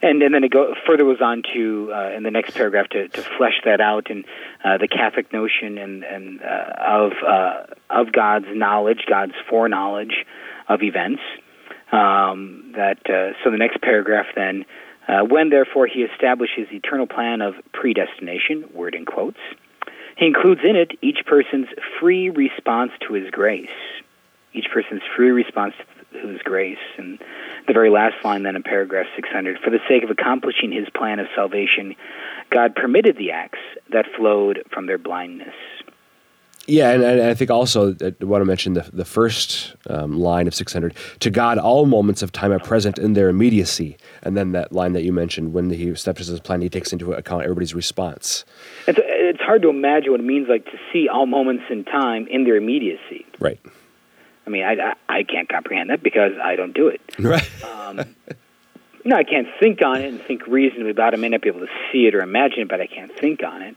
And, 0.00 0.22
and 0.22 0.32
then 0.32 0.44
it 0.44 0.50
go, 0.50 0.74
further 0.86 1.04
was 1.04 1.20
on 1.20 1.42
to 1.54 1.92
uh, 1.92 2.10
in 2.16 2.22
the 2.22 2.30
next 2.30 2.54
paragraph 2.54 2.88
to, 2.90 3.08
to 3.08 3.22
flesh 3.36 3.60
that 3.64 3.80
out 3.80 4.10
and 4.10 4.24
uh, 4.64 4.78
the 4.78 4.88
Catholic 4.88 5.32
notion 5.32 5.78
and, 5.78 6.04
and 6.04 6.40
uh, 6.40 6.72
of 6.78 7.12
uh, 7.26 7.66
of 7.90 8.12
God's 8.12 8.46
knowledge, 8.50 9.04
God's 9.08 9.34
foreknowledge 9.48 10.24
of 10.68 10.82
events. 10.82 11.22
Um, 11.90 12.72
that 12.76 12.98
uh, 13.08 13.32
so 13.42 13.50
the 13.50 13.56
next 13.56 13.80
paragraph 13.80 14.26
then, 14.36 14.66
uh, 15.08 15.24
when 15.24 15.48
therefore 15.48 15.86
he 15.86 16.00
establishes 16.00 16.68
eternal 16.70 17.06
plan 17.06 17.40
of 17.40 17.54
predestination, 17.72 18.68
word 18.74 18.94
in 18.94 19.06
quotes, 19.06 19.38
he 20.16 20.26
includes 20.26 20.60
in 20.64 20.76
it 20.76 20.92
each 21.00 21.20
person's 21.26 21.68
free 21.98 22.28
response 22.28 22.92
to 23.06 23.14
his 23.14 23.30
grace, 23.30 23.70
each 24.52 24.66
person's 24.72 25.02
free 25.16 25.30
response 25.30 25.74
his 26.26 26.40
grace, 26.42 26.78
and 26.96 27.18
the 27.66 27.72
very 27.72 27.90
last 27.90 28.16
line 28.24 28.42
then 28.42 28.56
in 28.56 28.62
paragraph 28.62 29.06
600, 29.14 29.58
for 29.62 29.70
the 29.70 29.78
sake 29.88 30.02
of 30.02 30.10
accomplishing 30.10 30.72
his 30.72 30.88
plan 30.94 31.18
of 31.18 31.26
salvation, 31.34 31.94
God 32.50 32.74
permitted 32.74 33.16
the 33.16 33.30
acts 33.30 33.58
that 33.92 34.06
flowed 34.16 34.64
from 34.72 34.86
their 34.86 34.98
blindness. 34.98 35.54
Yeah, 36.68 36.90
and, 36.90 37.02
and 37.02 37.22
I 37.22 37.32
think 37.32 37.50
also 37.50 37.94
I 37.94 38.12
want 38.24 38.42
to 38.42 38.44
mention 38.44 38.74
the, 38.74 38.88
the 38.92 39.06
first 39.06 39.74
um, 39.88 40.20
line 40.20 40.46
of 40.46 40.54
600 40.54 40.94
to 41.20 41.30
God, 41.30 41.56
all 41.56 41.86
moments 41.86 42.20
of 42.20 42.30
time 42.30 42.52
are 42.52 42.58
present 42.58 42.98
in 42.98 43.14
their 43.14 43.30
immediacy. 43.30 43.96
And 44.22 44.36
then 44.36 44.52
that 44.52 44.70
line 44.70 44.92
that 44.92 45.02
you 45.02 45.10
mentioned, 45.10 45.54
when 45.54 45.70
he 45.70 45.86
steps 45.86 45.98
establishes 45.98 46.28
his 46.28 46.40
plan, 46.40 46.60
he 46.60 46.68
takes 46.68 46.92
into 46.92 47.14
account 47.14 47.44
everybody's 47.44 47.74
response. 47.74 48.44
It's, 48.86 48.98
it's 49.02 49.40
hard 49.40 49.62
to 49.62 49.70
imagine 49.70 50.10
what 50.10 50.20
it 50.20 50.26
means 50.26 50.48
like 50.50 50.66
to 50.66 50.78
see 50.92 51.08
all 51.08 51.24
moments 51.24 51.64
in 51.70 51.84
time 51.84 52.26
in 52.28 52.44
their 52.44 52.56
immediacy. 52.56 53.24
Right. 53.40 53.60
I 54.48 54.50
mean, 54.50 54.64
I, 54.64 54.72
I, 54.72 55.18
I 55.18 55.22
can't 55.24 55.46
comprehend 55.46 55.90
that 55.90 56.02
because 56.02 56.32
I 56.42 56.56
don't 56.56 56.72
do 56.72 56.88
it. 56.88 57.02
Right. 57.18 57.64
Um, 57.64 58.14
no, 59.04 59.16
I 59.16 59.24
can't 59.24 59.46
think 59.60 59.80
on 59.82 60.00
it 60.00 60.08
and 60.08 60.20
think 60.22 60.46
reasonably 60.46 60.90
about 60.90 61.12
it. 61.12 61.18
I 61.18 61.20
may 61.20 61.28
not 61.28 61.42
be 61.42 61.48
able 61.48 61.60
to 61.60 61.72
see 61.92 62.06
it 62.06 62.14
or 62.14 62.22
imagine 62.22 62.60
it, 62.60 62.68
but 62.68 62.80
I 62.80 62.86
can't 62.86 63.14
think 63.14 63.42
on 63.42 63.62
it. 63.62 63.76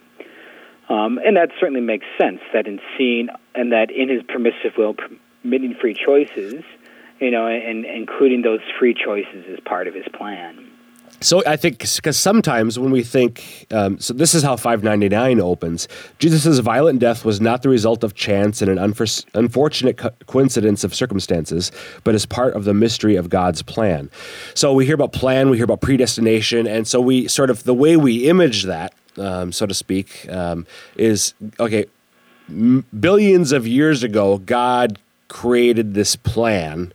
Um, 0.90 1.20
and 1.26 1.36
that 1.36 1.50
certainly 1.60 1.82
makes 1.82 2.06
sense 2.18 2.40
that 2.54 2.68
in 2.68 2.80
seeing 2.98 3.28
and 3.54 3.72
that 3.72 3.92
in 3.92 4.10
his 4.10 4.24
permissive 4.24 4.78
will, 4.78 4.94
permitting 4.94 5.76
free 5.76 5.94
choices, 5.94 6.64
you 7.20 7.32
know, 7.32 7.48
and, 7.48 7.86
and 7.86 7.86
including 7.86 8.42
those 8.42 8.62
free 8.80 8.94
choices 8.94 9.46
as 9.52 9.60
part 9.60 9.88
of 9.88 9.94
his 9.94 10.06
plan. 10.14 10.71
So 11.22 11.44
I 11.46 11.56
think 11.56 11.80
because 11.80 12.18
sometimes 12.18 12.78
when 12.78 12.92
we 12.92 13.04
think, 13.04 13.68
um, 13.72 14.00
so 14.00 14.14
this 14.14 14.34
is 14.34 14.44
how 14.44 14.56
599 14.56 15.40
opens. 15.40 15.88
Jesus' 16.20 16.60
violent 16.60 17.00
death 17.00 17.24
was 17.24 17.40
not 17.40 17.62
the 17.62 17.70
result 17.70 18.04
of 18.04 18.16
chance 18.16 18.62
and 18.62 18.70
an 18.72 18.78
unfor- 18.78 19.26
unfortunate 19.34 19.98
co- 19.98 20.12
coincidence 20.26 20.84
of 20.84 20.94
circumstances, 20.96 21.72
but 22.04 22.16
as 22.16 22.26
part 22.26 22.56
of 22.56 22.66
the 22.66 22.74
mystery 22.74 23.16
of 23.16 23.30
God's 23.30 23.62
plan. 23.62 24.10
So 24.56 24.74
we 24.74 24.86
hear 24.86 24.96
about 24.96 25.14
plan, 25.14 25.50
we 25.50 25.58
hear 25.58 25.66
about 25.66 25.82
predestination, 25.82 26.68
and 26.68 26.88
so 26.88 27.00
we 27.00 27.28
sort 27.28 27.50
of 27.50 27.64
the 27.64 27.74
way 27.74 27.96
we 27.96 28.28
image 28.28 28.64
that 28.64 28.94
um, 29.18 29.52
so 29.52 29.66
to 29.66 29.74
speak, 29.74 30.28
um, 30.30 30.66
is 30.96 31.34
okay. 31.60 31.86
M- 32.50 32.86
billions 32.98 33.52
of 33.52 33.68
years 33.68 34.04
ago, 34.04 34.38
God 34.38 35.00
created 35.28 35.94
this 35.94 36.16
plan, 36.16 36.94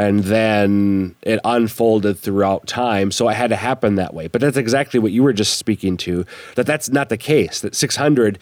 and 0.00 0.24
then 0.24 1.14
it 1.20 1.38
unfolded 1.44 2.18
throughout 2.18 2.66
time. 2.66 3.12
So 3.12 3.28
it 3.28 3.34
had 3.34 3.50
to 3.50 3.56
happen 3.56 3.96
that 3.96 4.14
way. 4.14 4.28
But 4.28 4.40
that's 4.40 4.56
exactly 4.56 4.98
what 4.98 5.12
you 5.12 5.22
were 5.22 5.34
just 5.34 5.58
speaking 5.58 5.98
to. 5.98 6.24
That 6.54 6.64
that's 6.64 6.88
not 6.88 7.10
the 7.10 7.18
case. 7.18 7.60
That 7.60 7.74
six 7.74 7.96
hundred, 7.96 8.38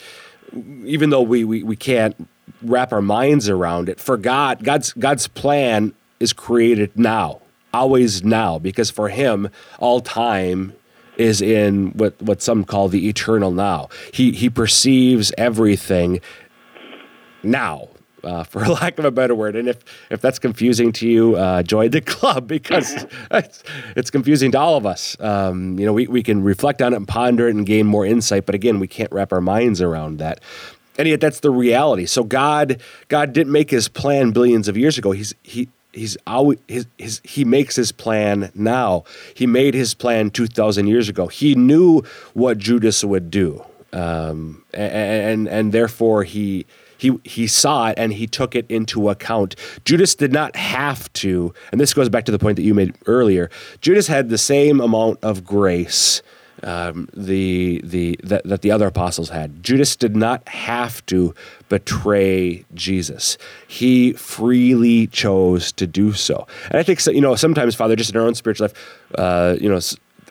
even 0.85 1.11
though 1.11 1.23
we, 1.23 1.43
we 1.43 1.65
we 1.65 1.75
can't 1.75 2.29
wrap 2.63 2.93
our 2.93 3.03
minds 3.03 3.49
around 3.49 3.89
it, 3.89 3.99
for 3.99 4.17
God, 4.17 4.63
God's 4.63 4.93
God's 4.93 5.27
plan 5.27 5.95
is 6.21 6.33
created 6.33 6.97
now, 6.97 7.41
always 7.75 8.23
now, 8.23 8.61
because 8.61 8.89
for 8.89 9.09
Him, 9.09 9.51
all 9.81 10.01
time 10.01 10.75
is 11.17 11.43
in 11.43 11.89
what, 11.95 12.23
what 12.23 12.41
some 12.41 12.65
call 12.65 12.89
the 12.89 13.09
eternal 13.09 13.51
now. 13.51 13.89
He, 14.15 14.31
he 14.31 14.49
perceives 14.49 15.33
everything 15.37 16.21
now. 17.43 17.89
Uh, 18.25 18.43
for 18.43 18.67
lack 18.67 18.99
of 18.99 19.05
a 19.05 19.11
better 19.11 19.35
word, 19.35 19.55
and 19.55 19.69
if 19.69 19.79
if 20.11 20.21
that's 20.21 20.41
confusing 20.41 20.91
to 20.91 21.09
you, 21.09 21.37
uh, 21.37 21.63
join 21.63 21.91
the 21.91 22.01
club 22.17 22.49
because 22.49 23.07
it's, 23.31 23.63
it's, 23.95 24.11
confusing 24.11 24.51
to 24.51 24.59
all 24.59 24.77
of 24.77 24.85
us. 24.85 25.17
Um, 25.21 25.79
you 25.79 25.87
know, 25.87 25.93
we, 25.93 26.09
we 26.09 26.23
can 26.23 26.43
reflect 26.43 26.83
on 26.83 26.93
it 26.93 26.97
and 26.97 27.07
ponder 27.07 27.47
it 27.47 27.55
and 27.55 27.65
gain 27.65 27.87
more 27.87 28.05
insight, 28.05 28.45
but 28.45 28.57
again, 28.57 28.81
we 28.81 28.89
can't 28.89 29.13
wrap 29.13 29.33
our 29.33 29.41
minds 29.41 29.81
around 29.81 30.19
that 30.19 30.41
and 30.99 31.07
yet 31.07 31.21
that's 31.21 31.41
the 31.41 31.51
reality. 31.51 32.07
So 32.07 32.25
God, 32.25 32.83
God 33.07 33.33
didn't 33.33 33.53
make 33.53 33.71
His 33.71 33.87
plan 33.87 34.33
billions 34.33 34.67
of 34.67 34.77
years 34.77 34.99
ago. 34.99 35.13
He's 35.13 35.33
He 35.45 35.69
he's 35.93 36.17
always 36.27 36.59
his, 36.69 36.87
his, 36.99 37.21
he 37.25 37.45
makes 37.45 37.77
his 37.77 37.93
plan 37.93 38.51
now. 38.55 39.05
He 39.35 39.47
made 39.47 39.75
his 39.75 39.95
plan 39.95 40.31
2,000 40.31 40.87
years 40.87 41.09
ago. 41.09 41.27
He 41.29 41.55
knew 41.55 42.03
what 42.35 42.59
Judas 42.59 43.05
would 43.05 43.31
do. 43.31 43.65
Um, 43.93 44.65
and, 44.75 44.93
and, 44.93 45.49
and 45.49 45.73
therefore 45.73 46.25
he, 46.25 46.67
he, 46.99 47.19
he 47.25 47.47
saw 47.47 47.89
it 47.89 47.95
and 47.97 48.13
he 48.13 48.27
took 48.27 48.55
it 48.55 48.67
into 48.69 49.09
account. 49.09 49.57
Judas 49.85 50.15
did 50.15 50.33
not 50.33 50.55
have 50.57 51.11
to, 51.15 51.55
and 51.73 51.81
this 51.81 51.95
goes 51.95 52.09
back 52.09 52.25
to 52.27 52.33
the 52.33 52.39
point 52.39 52.57
that 52.57 52.63
you 52.63 52.75
made 52.75 52.95
earlier. 53.07 53.51
Judas 53.81 54.09
had 54.09 54.29
the 54.29 54.39
same 54.39 54.81
amount 54.81 55.19
of 55.23 55.45
grace 55.45 56.23
um, 56.63 57.09
the 57.15 57.81
the 57.85 58.19
that, 58.25 58.45
that 58.45 58.63
the 58.63 58.71
other 58.71 58.87
apostles 58.87 59.29
had. 59.29 59.63
Judas 59.63 59.97
did 59.97 60.17
not 60.17 60.47
have 60.49 61.05
to 61.07 61.35
betray 61.69 62.65
Jesus; 62.75 63.39
he 63.67 64.13
freely 64.15 65.07
chose 65.09 65.73
to 65.73 65.87
do 65.87 66.13
so. 66.13 66.47
And 66.71 66.79
I 66.79 66.83
think 66.83 67.01
so, 67.01 67.11
you 67.11 67.21
know 67.21 67.35
sometimes, 67.35 67.75
Father, 67.75 67.97
just 67.97 68.11
in 68.11 68.17
our 68.17 68.27
own 68.27 68.35
spiritual 68.35 68.67
life, 68.67 68.99
uh, 69.15 69.57
you 69.61 69.69
know. 69.69 69.81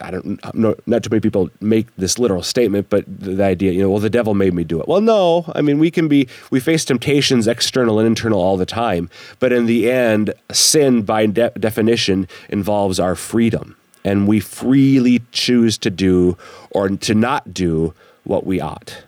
I 0.02 0.12
don't 0.12 0.40
uh, 0.44 0.52
know, 0.54 0.76
not 0.86 1.04
too 1.04 1.10
many 1.10 1.22
people 1.22 1.50
make 1.60 1.94
this 1.96 2.20
literal 2.20 2.44
statement, 2.44 2.90
but 2.90 3.06
the, 3.08 3.32
the, 3.32 3.44
idea, 3.44 3.72
you 3.72 3.82
know, 3.82 3.90
well, 3.90 4.00
the 4.00 4.10
devil 4.10 4.34
made 4.34 4.54
me 4.54 4.64
do 4.64 4.80
it. 4.80 4.88
Well, 4.88 5.02
no, 5.02 5.52
I 5.56 5.62
mean, 5.62 5.80
we 5.80 5.92
can 5.92 6.08
be, 6.08 6.28
we 6.52 6.60
face 6.60 6.86
temptations 6.86 7.48
external 7.48 8.00
and 8.00 8.08
internal 8.08 8.42
all 8.42 8.58
the 8.58 8.66
time, 8.66 9.10
but 9.40 9.52
in 9.52 9.66
the 9.66 9.90
end, 9.90 10.34
sin 10.52 11.02
by 11.02 11.26
de- 11.26 11.50
definition 11.52 12.28
involves 12.50 13.00
our 13.00 13.16
freedom 13.16 13.76
and 14.08 14.28
we 14.28 14.40
freely 14.40 15.22
choose 15.32 15.78
to 15.80 15.90
do 15.90 16.38
or 16.72 16.90
to 16.90 17.14
not 17.14 17.54
do 17.54 17.94
what 18.24 18.46
we 18.46 18.62
ought. 18.62 19.04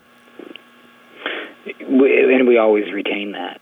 We, 1.65 2.34
and 2.34 2.47
we 2.47 2.58
always 2.58 2.91
retain 2.91 3.32
that. 3.32 3.62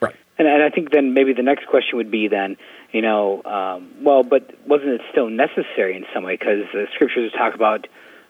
Right. 0.00 0.16
And, 0.38 0.48
and 0.48 0.62
I 0.62 0.70
think 0.70 0.90
then 0.90 1.12
maybe 1.12 1.34
the 1.34 1.42
next 1.42 1.66
question 1.66 1.98
would 1.98 2.10
be 2.10 2.28
then, 2.28 2.56
you 2.94 3.02
know, 3.02 3.42
um, 3.44 3.90
well, 4.02 4.22
but 4.22 4.54
wasn't 4.68 4.90
it 4.90 5.00
still 5.10 5.28
necessary 5.28 5.96
in 5.96 6.06
some 6.14 6.22
way? 6.22 6.36
Because 6.36 6.60
the 6.72 6.86
scriptures 6.94 7.32
talk 7.36 7.56
about 7.56 7.88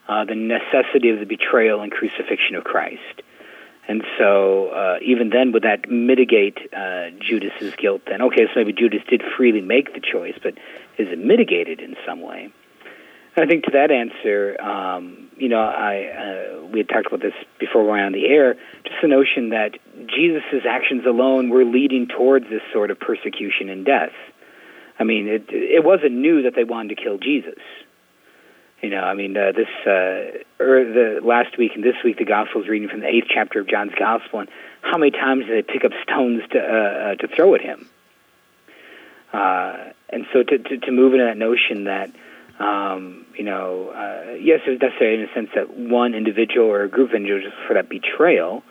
uh, 0.08 0.24
the 0.24 0.34
necessity 0.34 1.10
of 1.10 1.20
the 1.20 1.26
betrayal 1.26 1.82
and 1.82 1.92
crucifixion 1.92 2.56
of 2.56 2.64
Christ. 2.64 3.22
And 3.86 4.02
so, 4.18 4.68
uh, 4.68 4.96
even 5.02 5.28
then, 5.28 5.52
would 5.52 5.64
that 5.64 5.90
mitigate 5.90 6.56
uh, 6.72 7.10
Judas's 7.20 7.74
guilt? 7.76 8.02
Then, 8.06 8.22
okay, 8.22 8.46
so 8.46 8.52
maybe 8.56 8.72
Judas 8.72 9.02
did 9.06 9.22
freely 9.36 9.60
make 9.60 9.92
the 9.92 10.00
choice, 10.00 10.38
but 10.42 10.54
is 10.96 11.08
it 11.12 11.18
mitigated 11.18 11.80
in 11.80 11.94
some 12.06 12.22
way? 12.22 12.50
And 13.36 13.44
I 13.44 13.46
think 13.46 13.64
to 13.64 13.72
that 13.72 13.90
answer, 13.90 14.58
um, 14.62 15.28
you 15.36 15.50
know, 15.50 15.60
I 15.60 16.06
uh, 16.06 16.66
we 16.72 16.78
had 16.78 16.88
talked 16.88 17.08
about 17.08 17.20
this 17.20 17.34
before 17.58 17.82
we 17.82 17.90
went 17.90 18.04
on 18.04 18.12
the 18.12 18.26
air. 18.26 18.54
Just 18.84 18.96
the 19.02 19.08
notion 19.08 19.50
that 19.50 19.72
Jesus' 20.06 20.64
actions 20.66 21.04
alone 21.04 21.50
were 21.50 21.64
leading 21.66 22.06
towards 22.06 22.46
this 22.48 22.62
sort 22.72 22.90
of 22.90 22.98
persecution 22.98 23.68
and 23.68 23.84
death. 23.84 24.12
I 24.98 25.04
mean, 25.04 25.28
it 25.28 25.44
it 25.50 25.84
wasn't 25.84 26.12
new 26.12 26.42
that 26.42 26.54
they 26.54 26.64
wanted 26.64 26.96
to 26.96 27.02
kill 27.02 27.18
Jesus. 27.18 27.58
You 28.82 28.90
know, 28.90 29.02
I 29.02 29.14
mean, 29.14 29.36
uh, 29.36 29.52
this 29.52 29.68
uh, 29.86 30.62
or 30.62 30.84
the 30.84 31.20
last 31.22 31.56
week 31.56 31.72
and 31.74 31.82
this 31.82 31.96
week, 32.04 32.18
the 32.18 32.24
gospel 32.24 32.62
is 32.62 32.68
reading 32.68 32.88
from 32.88 33.00
the 33.00 33.08
eighth 33.08 33.28
chapter 33.32 33.60
of 33.60 33.68
John's 33.68 33.94
gospel, 33.98 34.40
and 34.40 34.48
how 34.82 34.98
many 34.98 35.10
times 35.10 35.46
did 35.46 35.64
they 35.64 35.72
pick 35.72 35.84
up 35.84 35.92
stones 36.02 36.42
to 36.50 36.58
uh, 36.58 36.62
uh, 36.62 37.14
to 37.16 37.28
throw 37.28 37.54
at 37.54 37.60
him? 37.60 37.88
Uh, 39.32 39.90
and 40.10 40.26
so 40.32 40.42
to, 40.42 40.58
to 40.58 40.78
to 40.78 40.92
move 40.92 41.14
into 41.14 41.24
that 41.24 41.36
notion 41.36 41.84
that 41.84 42.10
um, 42.58 43.26
you 43.36 43.44
know, 43.44 43.88
uh, 43.88 44.34
yes, 44.34 44.60
it 44.66 44.70
was 44.70 44.80
necessary 44.80 45.14
in 45.14 45.28
a 45.28 45.34
sense 45.34 45.50
that 45.54 45.76
one 45.76 46.14
individual 46.14 46.66
or 46.66 46.84
a 46.84 46.88
group 46.88 47.10
of 47.10 47.16
individuals 47.16 47.54
for 47.66 47.74
that 47.74 47.88
betrayal, 47.88 48.62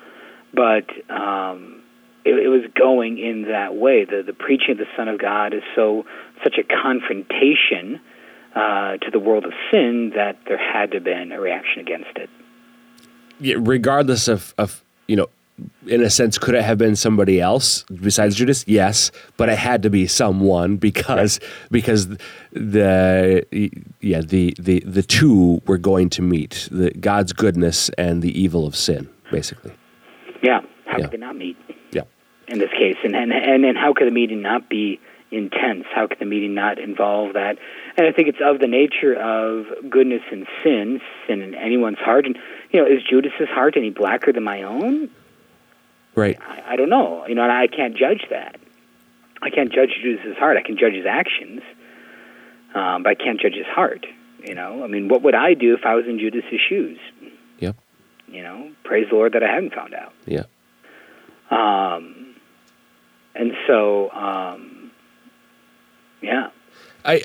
but 0.53 0.85
um, 1.09 1.82
it, 2.25 2.45
it 2.45 2.49
was 2.49 2.63
going 2.77 3.17
in 3.17 3.43
that 3.43 3.75
way. 3.75 4.05
The 4.05 4.23
the 4.25 4.33
preaching 4.33 4.71
of 4.71 4.77
the 4.77 4.87
Son 4.95 5.07
of 5.07 5.19
God 5.19 5.53
is 5.53 5.63
so 5.75 6.05
such 6.43 6.55
a 6.57 6.63
confrontation 6.63 7.99
uh, 8.55 8.97
to 8.97 9.11
the 9.11 9.19
world 9.19 9.45
of 9.45 9.53
sin 9.71 10.11
that 10.15 10.37
there 10.47 10.57
had 10.57 10.91
to 10.91 10.97
have 10.97 11.03
been 11.03 11.31
a 11.31 11.39
reaction 11.39 11.81
against 11.81 12.17
it. 12.17 12.29
Yeah, 13.39 13.55
regardless 13.57 14.27
of, 14.27 14.53
of, 14.57 14.83
you 15.07 15.15
know, 15.15 15.27
in 15.87 16.01
a 16.01 16.09
sense, 16.09 16.37
could 16.37 16.55
it 16.55 16.63
have 16.63 16.77
been 16.77 16.95
somebody 16.95 17.39
else 17.41 17.83
besides 17.83 18.35
Judas? 18.35 18.63
Yes, 18.67 19.11
but 19.37 19.49
it 19.49 19.57
had 19.57 19.83
to 19.83 19.89
be 19.89 20.07
someone 20.07 20.77
because 20.77 21.39
right. 21.41 21.71
because 21.71 22.07
the 22.51 23.45
yeah 24.01 24.21
the, 24.21 24.55
the 24.59 24.79
the 24.81 25.03
two 25.03 25.61
were 25.67 25.77
going 25.77 26.09
to 26.11 26.21
meet 26.21 26.67
the 26.71 26.91
God's 26.91 27.33
goodness 27.33 27.89
and 27.97 28.21
the 28.21 28.39
evil 28.39 28.65
of 28.65 28.75
sin, 28.75 29.09
basically. 29.31 29.73
Yeah, 30.41 30.61
how 30.85 30.97
yeah. 30.97 31.03
could 31.05 31.11
they 31.11 31.17
not 31.17 31.35
meet? 31.35 31.57
In 32.47 32.59
this 32.59 32.71
case, 32.71 32.97
and 33.03 33.15
and 33.15 33.31
and, 33.31 33.63
and 33.63 33.77
how 33.77 33.93
could 33.93 34.07
the 34.07 34.13
meeting 34.13 34.41
not 34.41 34.69
be 34.69 34.99
intense? 35.31 35.85
How 35.93 36.07
could 36.07 36.19
the 36.19 36.25
meeting 36.25 36.53
not 36.53 36.77
involve 36.77 37.33
that? 37.33 37.57
And 37.97 38.05
I 38.05 38.11
think 38.11 38.27
it's 38.27 38.39
of 38.43 38.59
the 38.59 38.67
nature 38.67 39.13
of 39.13 39.89
goodness 39.89 40.21
and 40.31 40.45
sin, 40.63 41.01
sin 41.25 41.41
in 41.41 41.55
anyone's 41.55 41.99
heart. 41.99 42.25
And 42.25 42.37
you 42.71 42.81
know, 42.81 42.85
is 42.85 43.01
Judas's 43.09 43.49
heart 43.49 43.75
any 43.77 43.89
blacker 43.89 44.33
than 44.33 44.43
my 44.43 44.63
own? 44.63 45.09
Right. 46.15 46.37
I, 46.41 46.73
I 46.73 46.75
don't 46.75 46.89
know. 46.89 47.25
You 47.27 47.35
know, 47.35 47.43
and 47.43 47.51
I 47.51 47.67
can't 47.67 47.95
judge 47.95 48.25
that. 48.29 48.57
I 49.41 49.49
can't 49.49 49.71
judge 49.71 49.89
Judas's 50.01 50.37
heart. 50.37 50.57
I 50.57 50.61
can 50.61 50.77
judge 50.77 50.93
his 50.93 51.05
actions, 51.05 51.61
um, 52.75 53.03
but 53.03 53.09
I 53.09 53.15
can't 53.15 53.39
judge 53.39 53.55
his 53.55 53.65
heart. 53.67 54.05
You 54.43 54.55
know, 54.55 54.83
I 54.83 54.87
mean, 54.87 55.07
what 55.07 55.21
would 55.23 55.35
I 55.35 55.53
do 55.53 55.73
if 55.73 55.85
I 55.85 55.95
was 55.95 56.05
in 56.05 56.19
Judas's 56.19 56.59
shoes? 56.69 56.99
Yep. 57.59 57.77
You 58.27 58.43
know, 58.43 58.71
praise 58.83 59.07
the 59.09 59.15
Lord 59.15 59.33
that 59.33 59.43
I 59.43 59.53
haven't 59.53 59.73
found 59.73 59.93
out. 59.93 60.13
Yeah. 60.25 60.43
Um, 61.49 62.22
and 63.35 63.53
so, 63.67 64.11
um, 64.11 64.91
yeah. 66.21 66.49
I. 67.05 67.21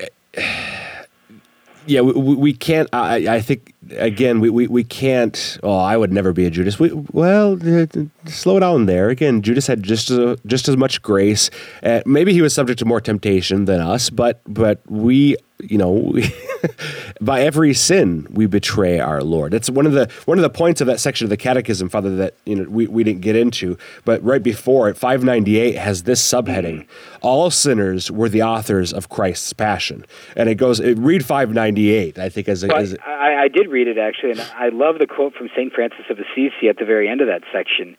Yeah, 1.85 2.01
we, 2.01 2.35
we 2.35 2.53
can't. 2.53 2.87
I, 2.93 3.37
I 3.37 3.41
think 3.41 3.73
again, 3.97 4.41
we, 4.41 4.51
we, 4.51 4.67
we 4.67 4.83
can't. 4.83 5.57
Oh, 5.63 5.77
I 5.77 5.97
would 5.97 6.13
never 6.13 6.33
be 6.33 6.45
a 6.45 6.51
Judas. 6.51 6.77
We, 6.77 6.91
well, 6.91 7.53
uh, 7.53 7.87
slow 8.25 8.59
down 8.59 8.85
there. 8.85 9.09
Again, 9.09 9.41
Judas 9.41 9.65
had 9.65 9.81
just 9.81 10.11
as, 10.11 10.37
just 10.45 10.67
as 10.67 10.77
much 10.77 11.01
grace. 11.01 11.49
Uh, 11.81 12.01
maybe 12.05 12.31
he 12.31 12.43
was 12.43 12.53
subject 12.53 12.77
to 12.79 12.85
more 12.85 13.01
temptation 13.01 13.65
than 13.65 13.81
us, 13.81 14.11
but 14.11 14.41
but 14.45 14.81
we 14.87 15.37
you 15.61 15.77
know, 15.77 16.13
by 17.21 17.41
every 17.41 17.73
sin 17.73 18.27
we 18.31 18.45
betray 18.45 18.99
our 18.99 19.21
Lord. 19.21 19.53
It's 19.53 19.69
one 19.69 19.85
of 19.85 19.93
the 19.93 20.09
one 20.25 20.37
of 20.37 20.41
the 20.41 20.49
points 20.49 20.81
of 20.81 20.87
that 20.87 20.99
section 20.99 21.25
of 21.25 21.29
the 21.29 21.37
Catechism, 21.37 21.89
Father, 21.89 22.15
that 22.17 22.35
you 22.45 22.55
know 22.55 22.69
we, 22.69 22.87
we 22.87 23.03
didn't 23.03 23.21
get 23.21 23.35
into. 23.35 23.77
But 24.05 24.23
right 24.23 24.41
before 24.41 24.89
it, 24.89 24.97
five 24.97 25.23
ninety 25.23 25.57
eight 25.57 25.75
has 25.75 26.03
this 26.03 26.25
subheading: 26.25 26.87
All 27.21 27.51
sinners 27.51 28.11
were 28.11 28.29
the 28.29 28.43
authors 28.43 28.93
of 28.93 29.09
Christ's 29.09 29.53
passion. 29.53 30.05
And 30.35 30.49
it 30.49 30.55
goes. 30.55 30.79
It, 30.79 30.97
read 30.97 31.25
five 31.25 31.53
ninety 31.53 31.91
eight. 31.91 32.19
I 32.19 32.29
think 32.29 32.47
as, 32.49 32.63
a, 32.63 32.75
as 32.75 32.93
a, 32.93 33.07
I, 33.07 33.43
I 33.43 33.47
did 33.47 33.69
read 33.69 33.87
it 33.87 33.97
actually, 33.97 34.31
and 34.31 34.41
I 34.41 34.69
love 34.69 34.99
the 34.99 35.07
quote 35.07 35.33
from 35.33 35.49
Saint 35.55 35.73
Francis 35.73 36.05
of 36.09 36.17
Assisi 36.19 36.69
at 36.69 36.77
the 36.77 36.85
very 36.85 37.07
end 37.07 37.21
of 37.21 37.27
that 37.27 37.41
section. 37.53 37.97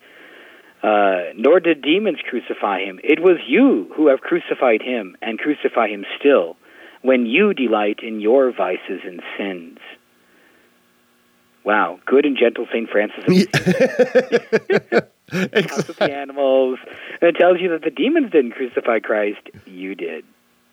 Uh, 0.83 1.35
nor 1.37 1.61
did 1.61 1.83
demons 1.83 2.19
crucify 2.27 2.81
him. 2.81 2.99
It 3.05 3.21
was 3.21 3.37
you 3.47 3.93
who 3.95 4.09
have 4.09 4.21
crucified 4.21 4.81
him 4.81 5.15
and 5.21 5.39
crucify 5.39 5.89
him 5.89 6.07
still 6.19 6.57
when 7.03 7.27
you 7.27 7.53
delight 7.55 8.01
in 8.03 8.21
your 8.21 8.53
vices 8.53 9.01
and 9.05 9.23
sins. 9.37 9.79
Wow, 11.65 11.99
good 12.07 12.25
and 12.25 12.37
gentle 12.37 12.67
St. 12.73 12.89
Francis 12.89 13.25
of 13.25 13.33
exactly. 15.53 15.95
the 15.99 16.13
animals. 16.13 16.79
And 17.21 17.35
it 17.35 17.39
tells 17.39 17.61
you 17.61 17.69
that 17.71 17.83
the 17.83 17.91
demons 17.91 18.33
didn't 18.33 18.53
crucify 18.53 19.01
Christ, 19.01 19.41
you 19.67 19.95
did. 19.95 20.25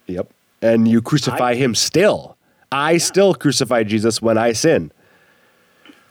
Yep. 0.07 0.31
And 0.61 0.87
you 0.87 1.01
crucify 1.01 1.49
I, 1.49 1.55
him 1.55 1.75
still. 1.75 2.37
I 2.71 2.93
yeah. 2.93 2.97
still 2.99 3.33
crucify 3.33 3.83
Jesus 3.83 4.21
when 4.21 4.37
I 4.37 4.53
sin. 4.53 4.91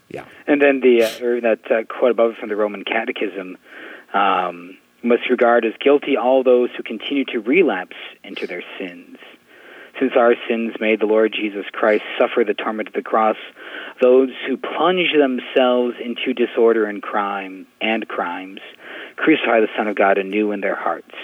Yeah. 0.09 0.25
And 0.45 0.61
then 0.61 0.81
the 0.81 1.03
uh, 1.03 1.25
or 1.25 1.41
that 1.41 1.71
uh, 1.71 1.83
quote 1.83 2.11
above 2.11 2.35
from 2.39 2.49
the 2.49 2.55
Roman 2.55 2.85
Catechism 2.85 3.57
um, 4.13 4.77
must 5.03 5.29
regard 5.29 5.65
as 5.65 5.73
guilty 5.79 6.15
all 6.15 6.43
those 6.43 6.69
who 6.77 6.83
continue 6.83 7.25
to 7.25 7.39
relapse 7.39 7.97
into 8.23 8.47
their 8.47 8.63
sins 8.79 9.17
since 9.99 10.13
our 10.15 10.35
sins 10.47 10.73
made 10.79 10.99
the 10.99 11.05
Lord 11.05 11.33
Jesus 11.33 11.65
Christ 11.71 12.03
suffer 12.19 12.43
the 12.43 12.53
torment 12.53 12.89
of 12.89 12.93
the 12.93 13.01
cross, 13.01 13.37
those 14.01 14.29
who 14.47 14.57
plunge 14.57 15.13
themselves 15.17 15.95
into 16.03 16.33
disorder 16.33 16.85
and 16.85 17.01
crime 17.01 17.65
and 17.81 18.07
crimes 18.07 18.59
crucify 19.15 19.59
the 19.59 19.67
Son 19.75 19.87
of 19.87 19.95
God 19.95 20.17
anew 20.17 20.51
in 20.51 20.61
their 20.61 20.75
hearts, 20.75 21.15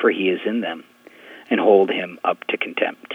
for 0.00 0.10
he 0.10 0.28
is 0.28 0.40
in 0.46 0.60
them, 0.60 0.84
and 1.50 1.60
hold 1.60 1.90
him 1.90 2.18
up 2.24 2.44
to 2.48 2.56
contempt. 2.56 3.14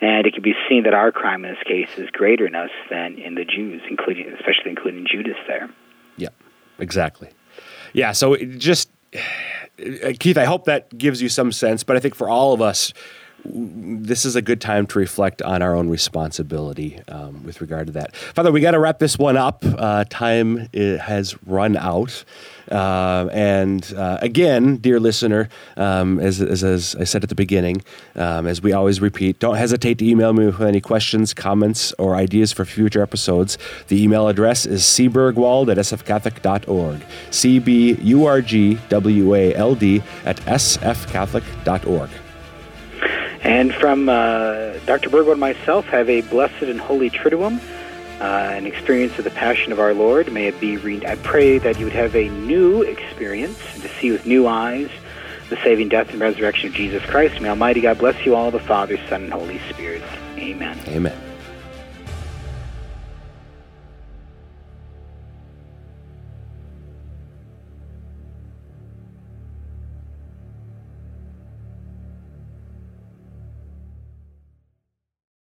And 0.00 0.26
it 0.26 0.34
can 0.34 0.42
be 0.42 0.54
seen 0.68 0.84
that 0.84 0.94
our 0.94 1.12
crime 1.12 1.44
in 1.44 1.52
this 1.52 1.62
case 1.64 1.96
is 1.96 2.10
greater 2.10 2.46
in 2.46 2.54
us 2.54 2.70
than 2.90 3.18
in 3.18 3.34
the 3.34 3.44
Jews, 3.44 3.82
including 3.88 4.26
especially 4.32 4.70
including 4.70 5.06
Judas 5.10 5.36
there. 5.46 5.70
Yeah, 6.16 6.30
exactly. 6.78 7.30
Yeah, 7.92 8.12
so 8.12 8.36
just 8.36 8.90
Keith, 10.18 10.38
I 10.38 10.44
hope 10.44 10.64
that 10.64 10.96
gives 10.96 11.22
you 11.22 11.28
some 11.28 11.52
sense, 11.52 11.84
but 11.84 11.96
I 11.96 12.00
think 12.00 12.14
for 12.14 12.28
all 12.28 12.52
of 12.52 12.60
us, 12.60 12.92
this 13.44 14.24
is 14.24 14.36
a 14.36 14.42
good 14.42 14.60
time 14.60 14.86
to 14.86 14.98
reflect 14.98 15.42
on 15.42 15.62
our 15.62 15.74
own 15.74 15.88
responsibility 15.88 17.00
um, 17.08 17.42
with 17.44 17.60
regard 17.60 17.86
to 17.86 17.92
that. 17.92 18.14
Father, 18.16 18.52
we 18.52 18.60
got 18.60 18.72
to 18.72 18.78
wrap 18.78 18.98
this 18.98 19.18
one 19.18 19.36
up. 19.36 19.64
Uh, 19.64 20.04
time 20.08 20.68
has 20.72 21.36
run 21.46 21.76
out. 21.76 22.24
Uh, 22.70 23.28
and 23.32 23.92
uh, 23.96 24.18
again, 24.22 24.76
dear 24.76 25.00
listener, 25.00 25.48
um, 25.76 26.20
as, 26.20 26.40
as, 26.40 26.62
as, 26.62 26.94
I 26.94 27.04
said 27.04 27.22
at 27.22 27.28
the 27.28 27.34
beginning, 27.34 27.82
um, 28.14 28.46
as 28.46 28.62
we 28.62 28.72
always 28.72 29.00
repeat, 29.00 29.38
don't 29.40 29.56
hesitate 29.56 29.98
to 29.98 30.08
email 30.08 30.32
me 30.32 30.46
with 30.46 30.60
any 30.60 30.80
questions, 30.80 31.34
comments, 31.34 31.92
or 31.98 32.14
ideas 32.14 32.52
for 32.52 32.64
future 32.64 33.02
episodes. 33.02 33.58
The 33.88 34.02
email 34.02 34.28
address 34.28 34.64
is 34.64 34.82
cburgwald 34.82 35.70
at 35.70 35.78
sfcatholic.org. 35.78 37.02
C 37.30 37.58
B 37.58 37.94
U 37.94 38.26
R 38.26 38.40
G 38.40 38.78
W 38.88 39.34
A 39.34 39.54
L 39.54 39.74
D 39.74 40.02
at 40.24 40.36
sfcatholic.org. 40.42 42.10
And 43.42 43.74
from 43.74 44.08
uh, 44.08 44.74
Dr. 44.86 45.10
Burgo 45.10 45.32
and 45.32 45.40
myself, 45.40 45.84
have 45.86 46.08
a 46.08 46.20
blessed 46.22 46.62
and 46.62 46.80
holy 46.80 47.10
Triduum, 47.10 47.58
uh, 48.20 48.24
an 48.24 48.66
experience 48.66 49.18
of 49.18 49.24
the 49.24 49.30
Passion 49.30 49.72
of 49.72 49.80
our 49.80 49.94
Lord. 49.94 50.32
May 50.32 50.46
it 50.46 50.60
be. 50.60 50.76
Re- 50.76 51.04
I 51.04 51.16
pray 51.16 51.58
that 51.58 51.78
you 51.78 51.84
would 51.84 51.94
have 51.94 52.14
a 52.14 52.28
new 52.28 52.82
experience 52.82 53.58
to 53.80 53.88
see 53.88 54.12
with 54.12 54.26
new 54.26 54.46
eyes 54.46 54.90
the 55.50 55.56
saving 55.56 55.88
death 55.88 56.10
and 56.10 56.20
resurrection 56.20 56.68
of 56.68 56.74
Jesus 56.74 57.04
Christ. 57.04 57.40
May 57.40 57.48
Almighty 57.48 57.80
God 57.80 57.98
bless 57.98 58.24
you 58.24 58.34
all, 58.34 58.50
the 58.50 58.60
Father, 58.60 58.96
Son, 59.08 59.24
and 59.24 59.32
Holy 59.32 59.58
Spirit. 59.70 60.02
Amen. 60.38 60.78
Amen. 60.88 61.31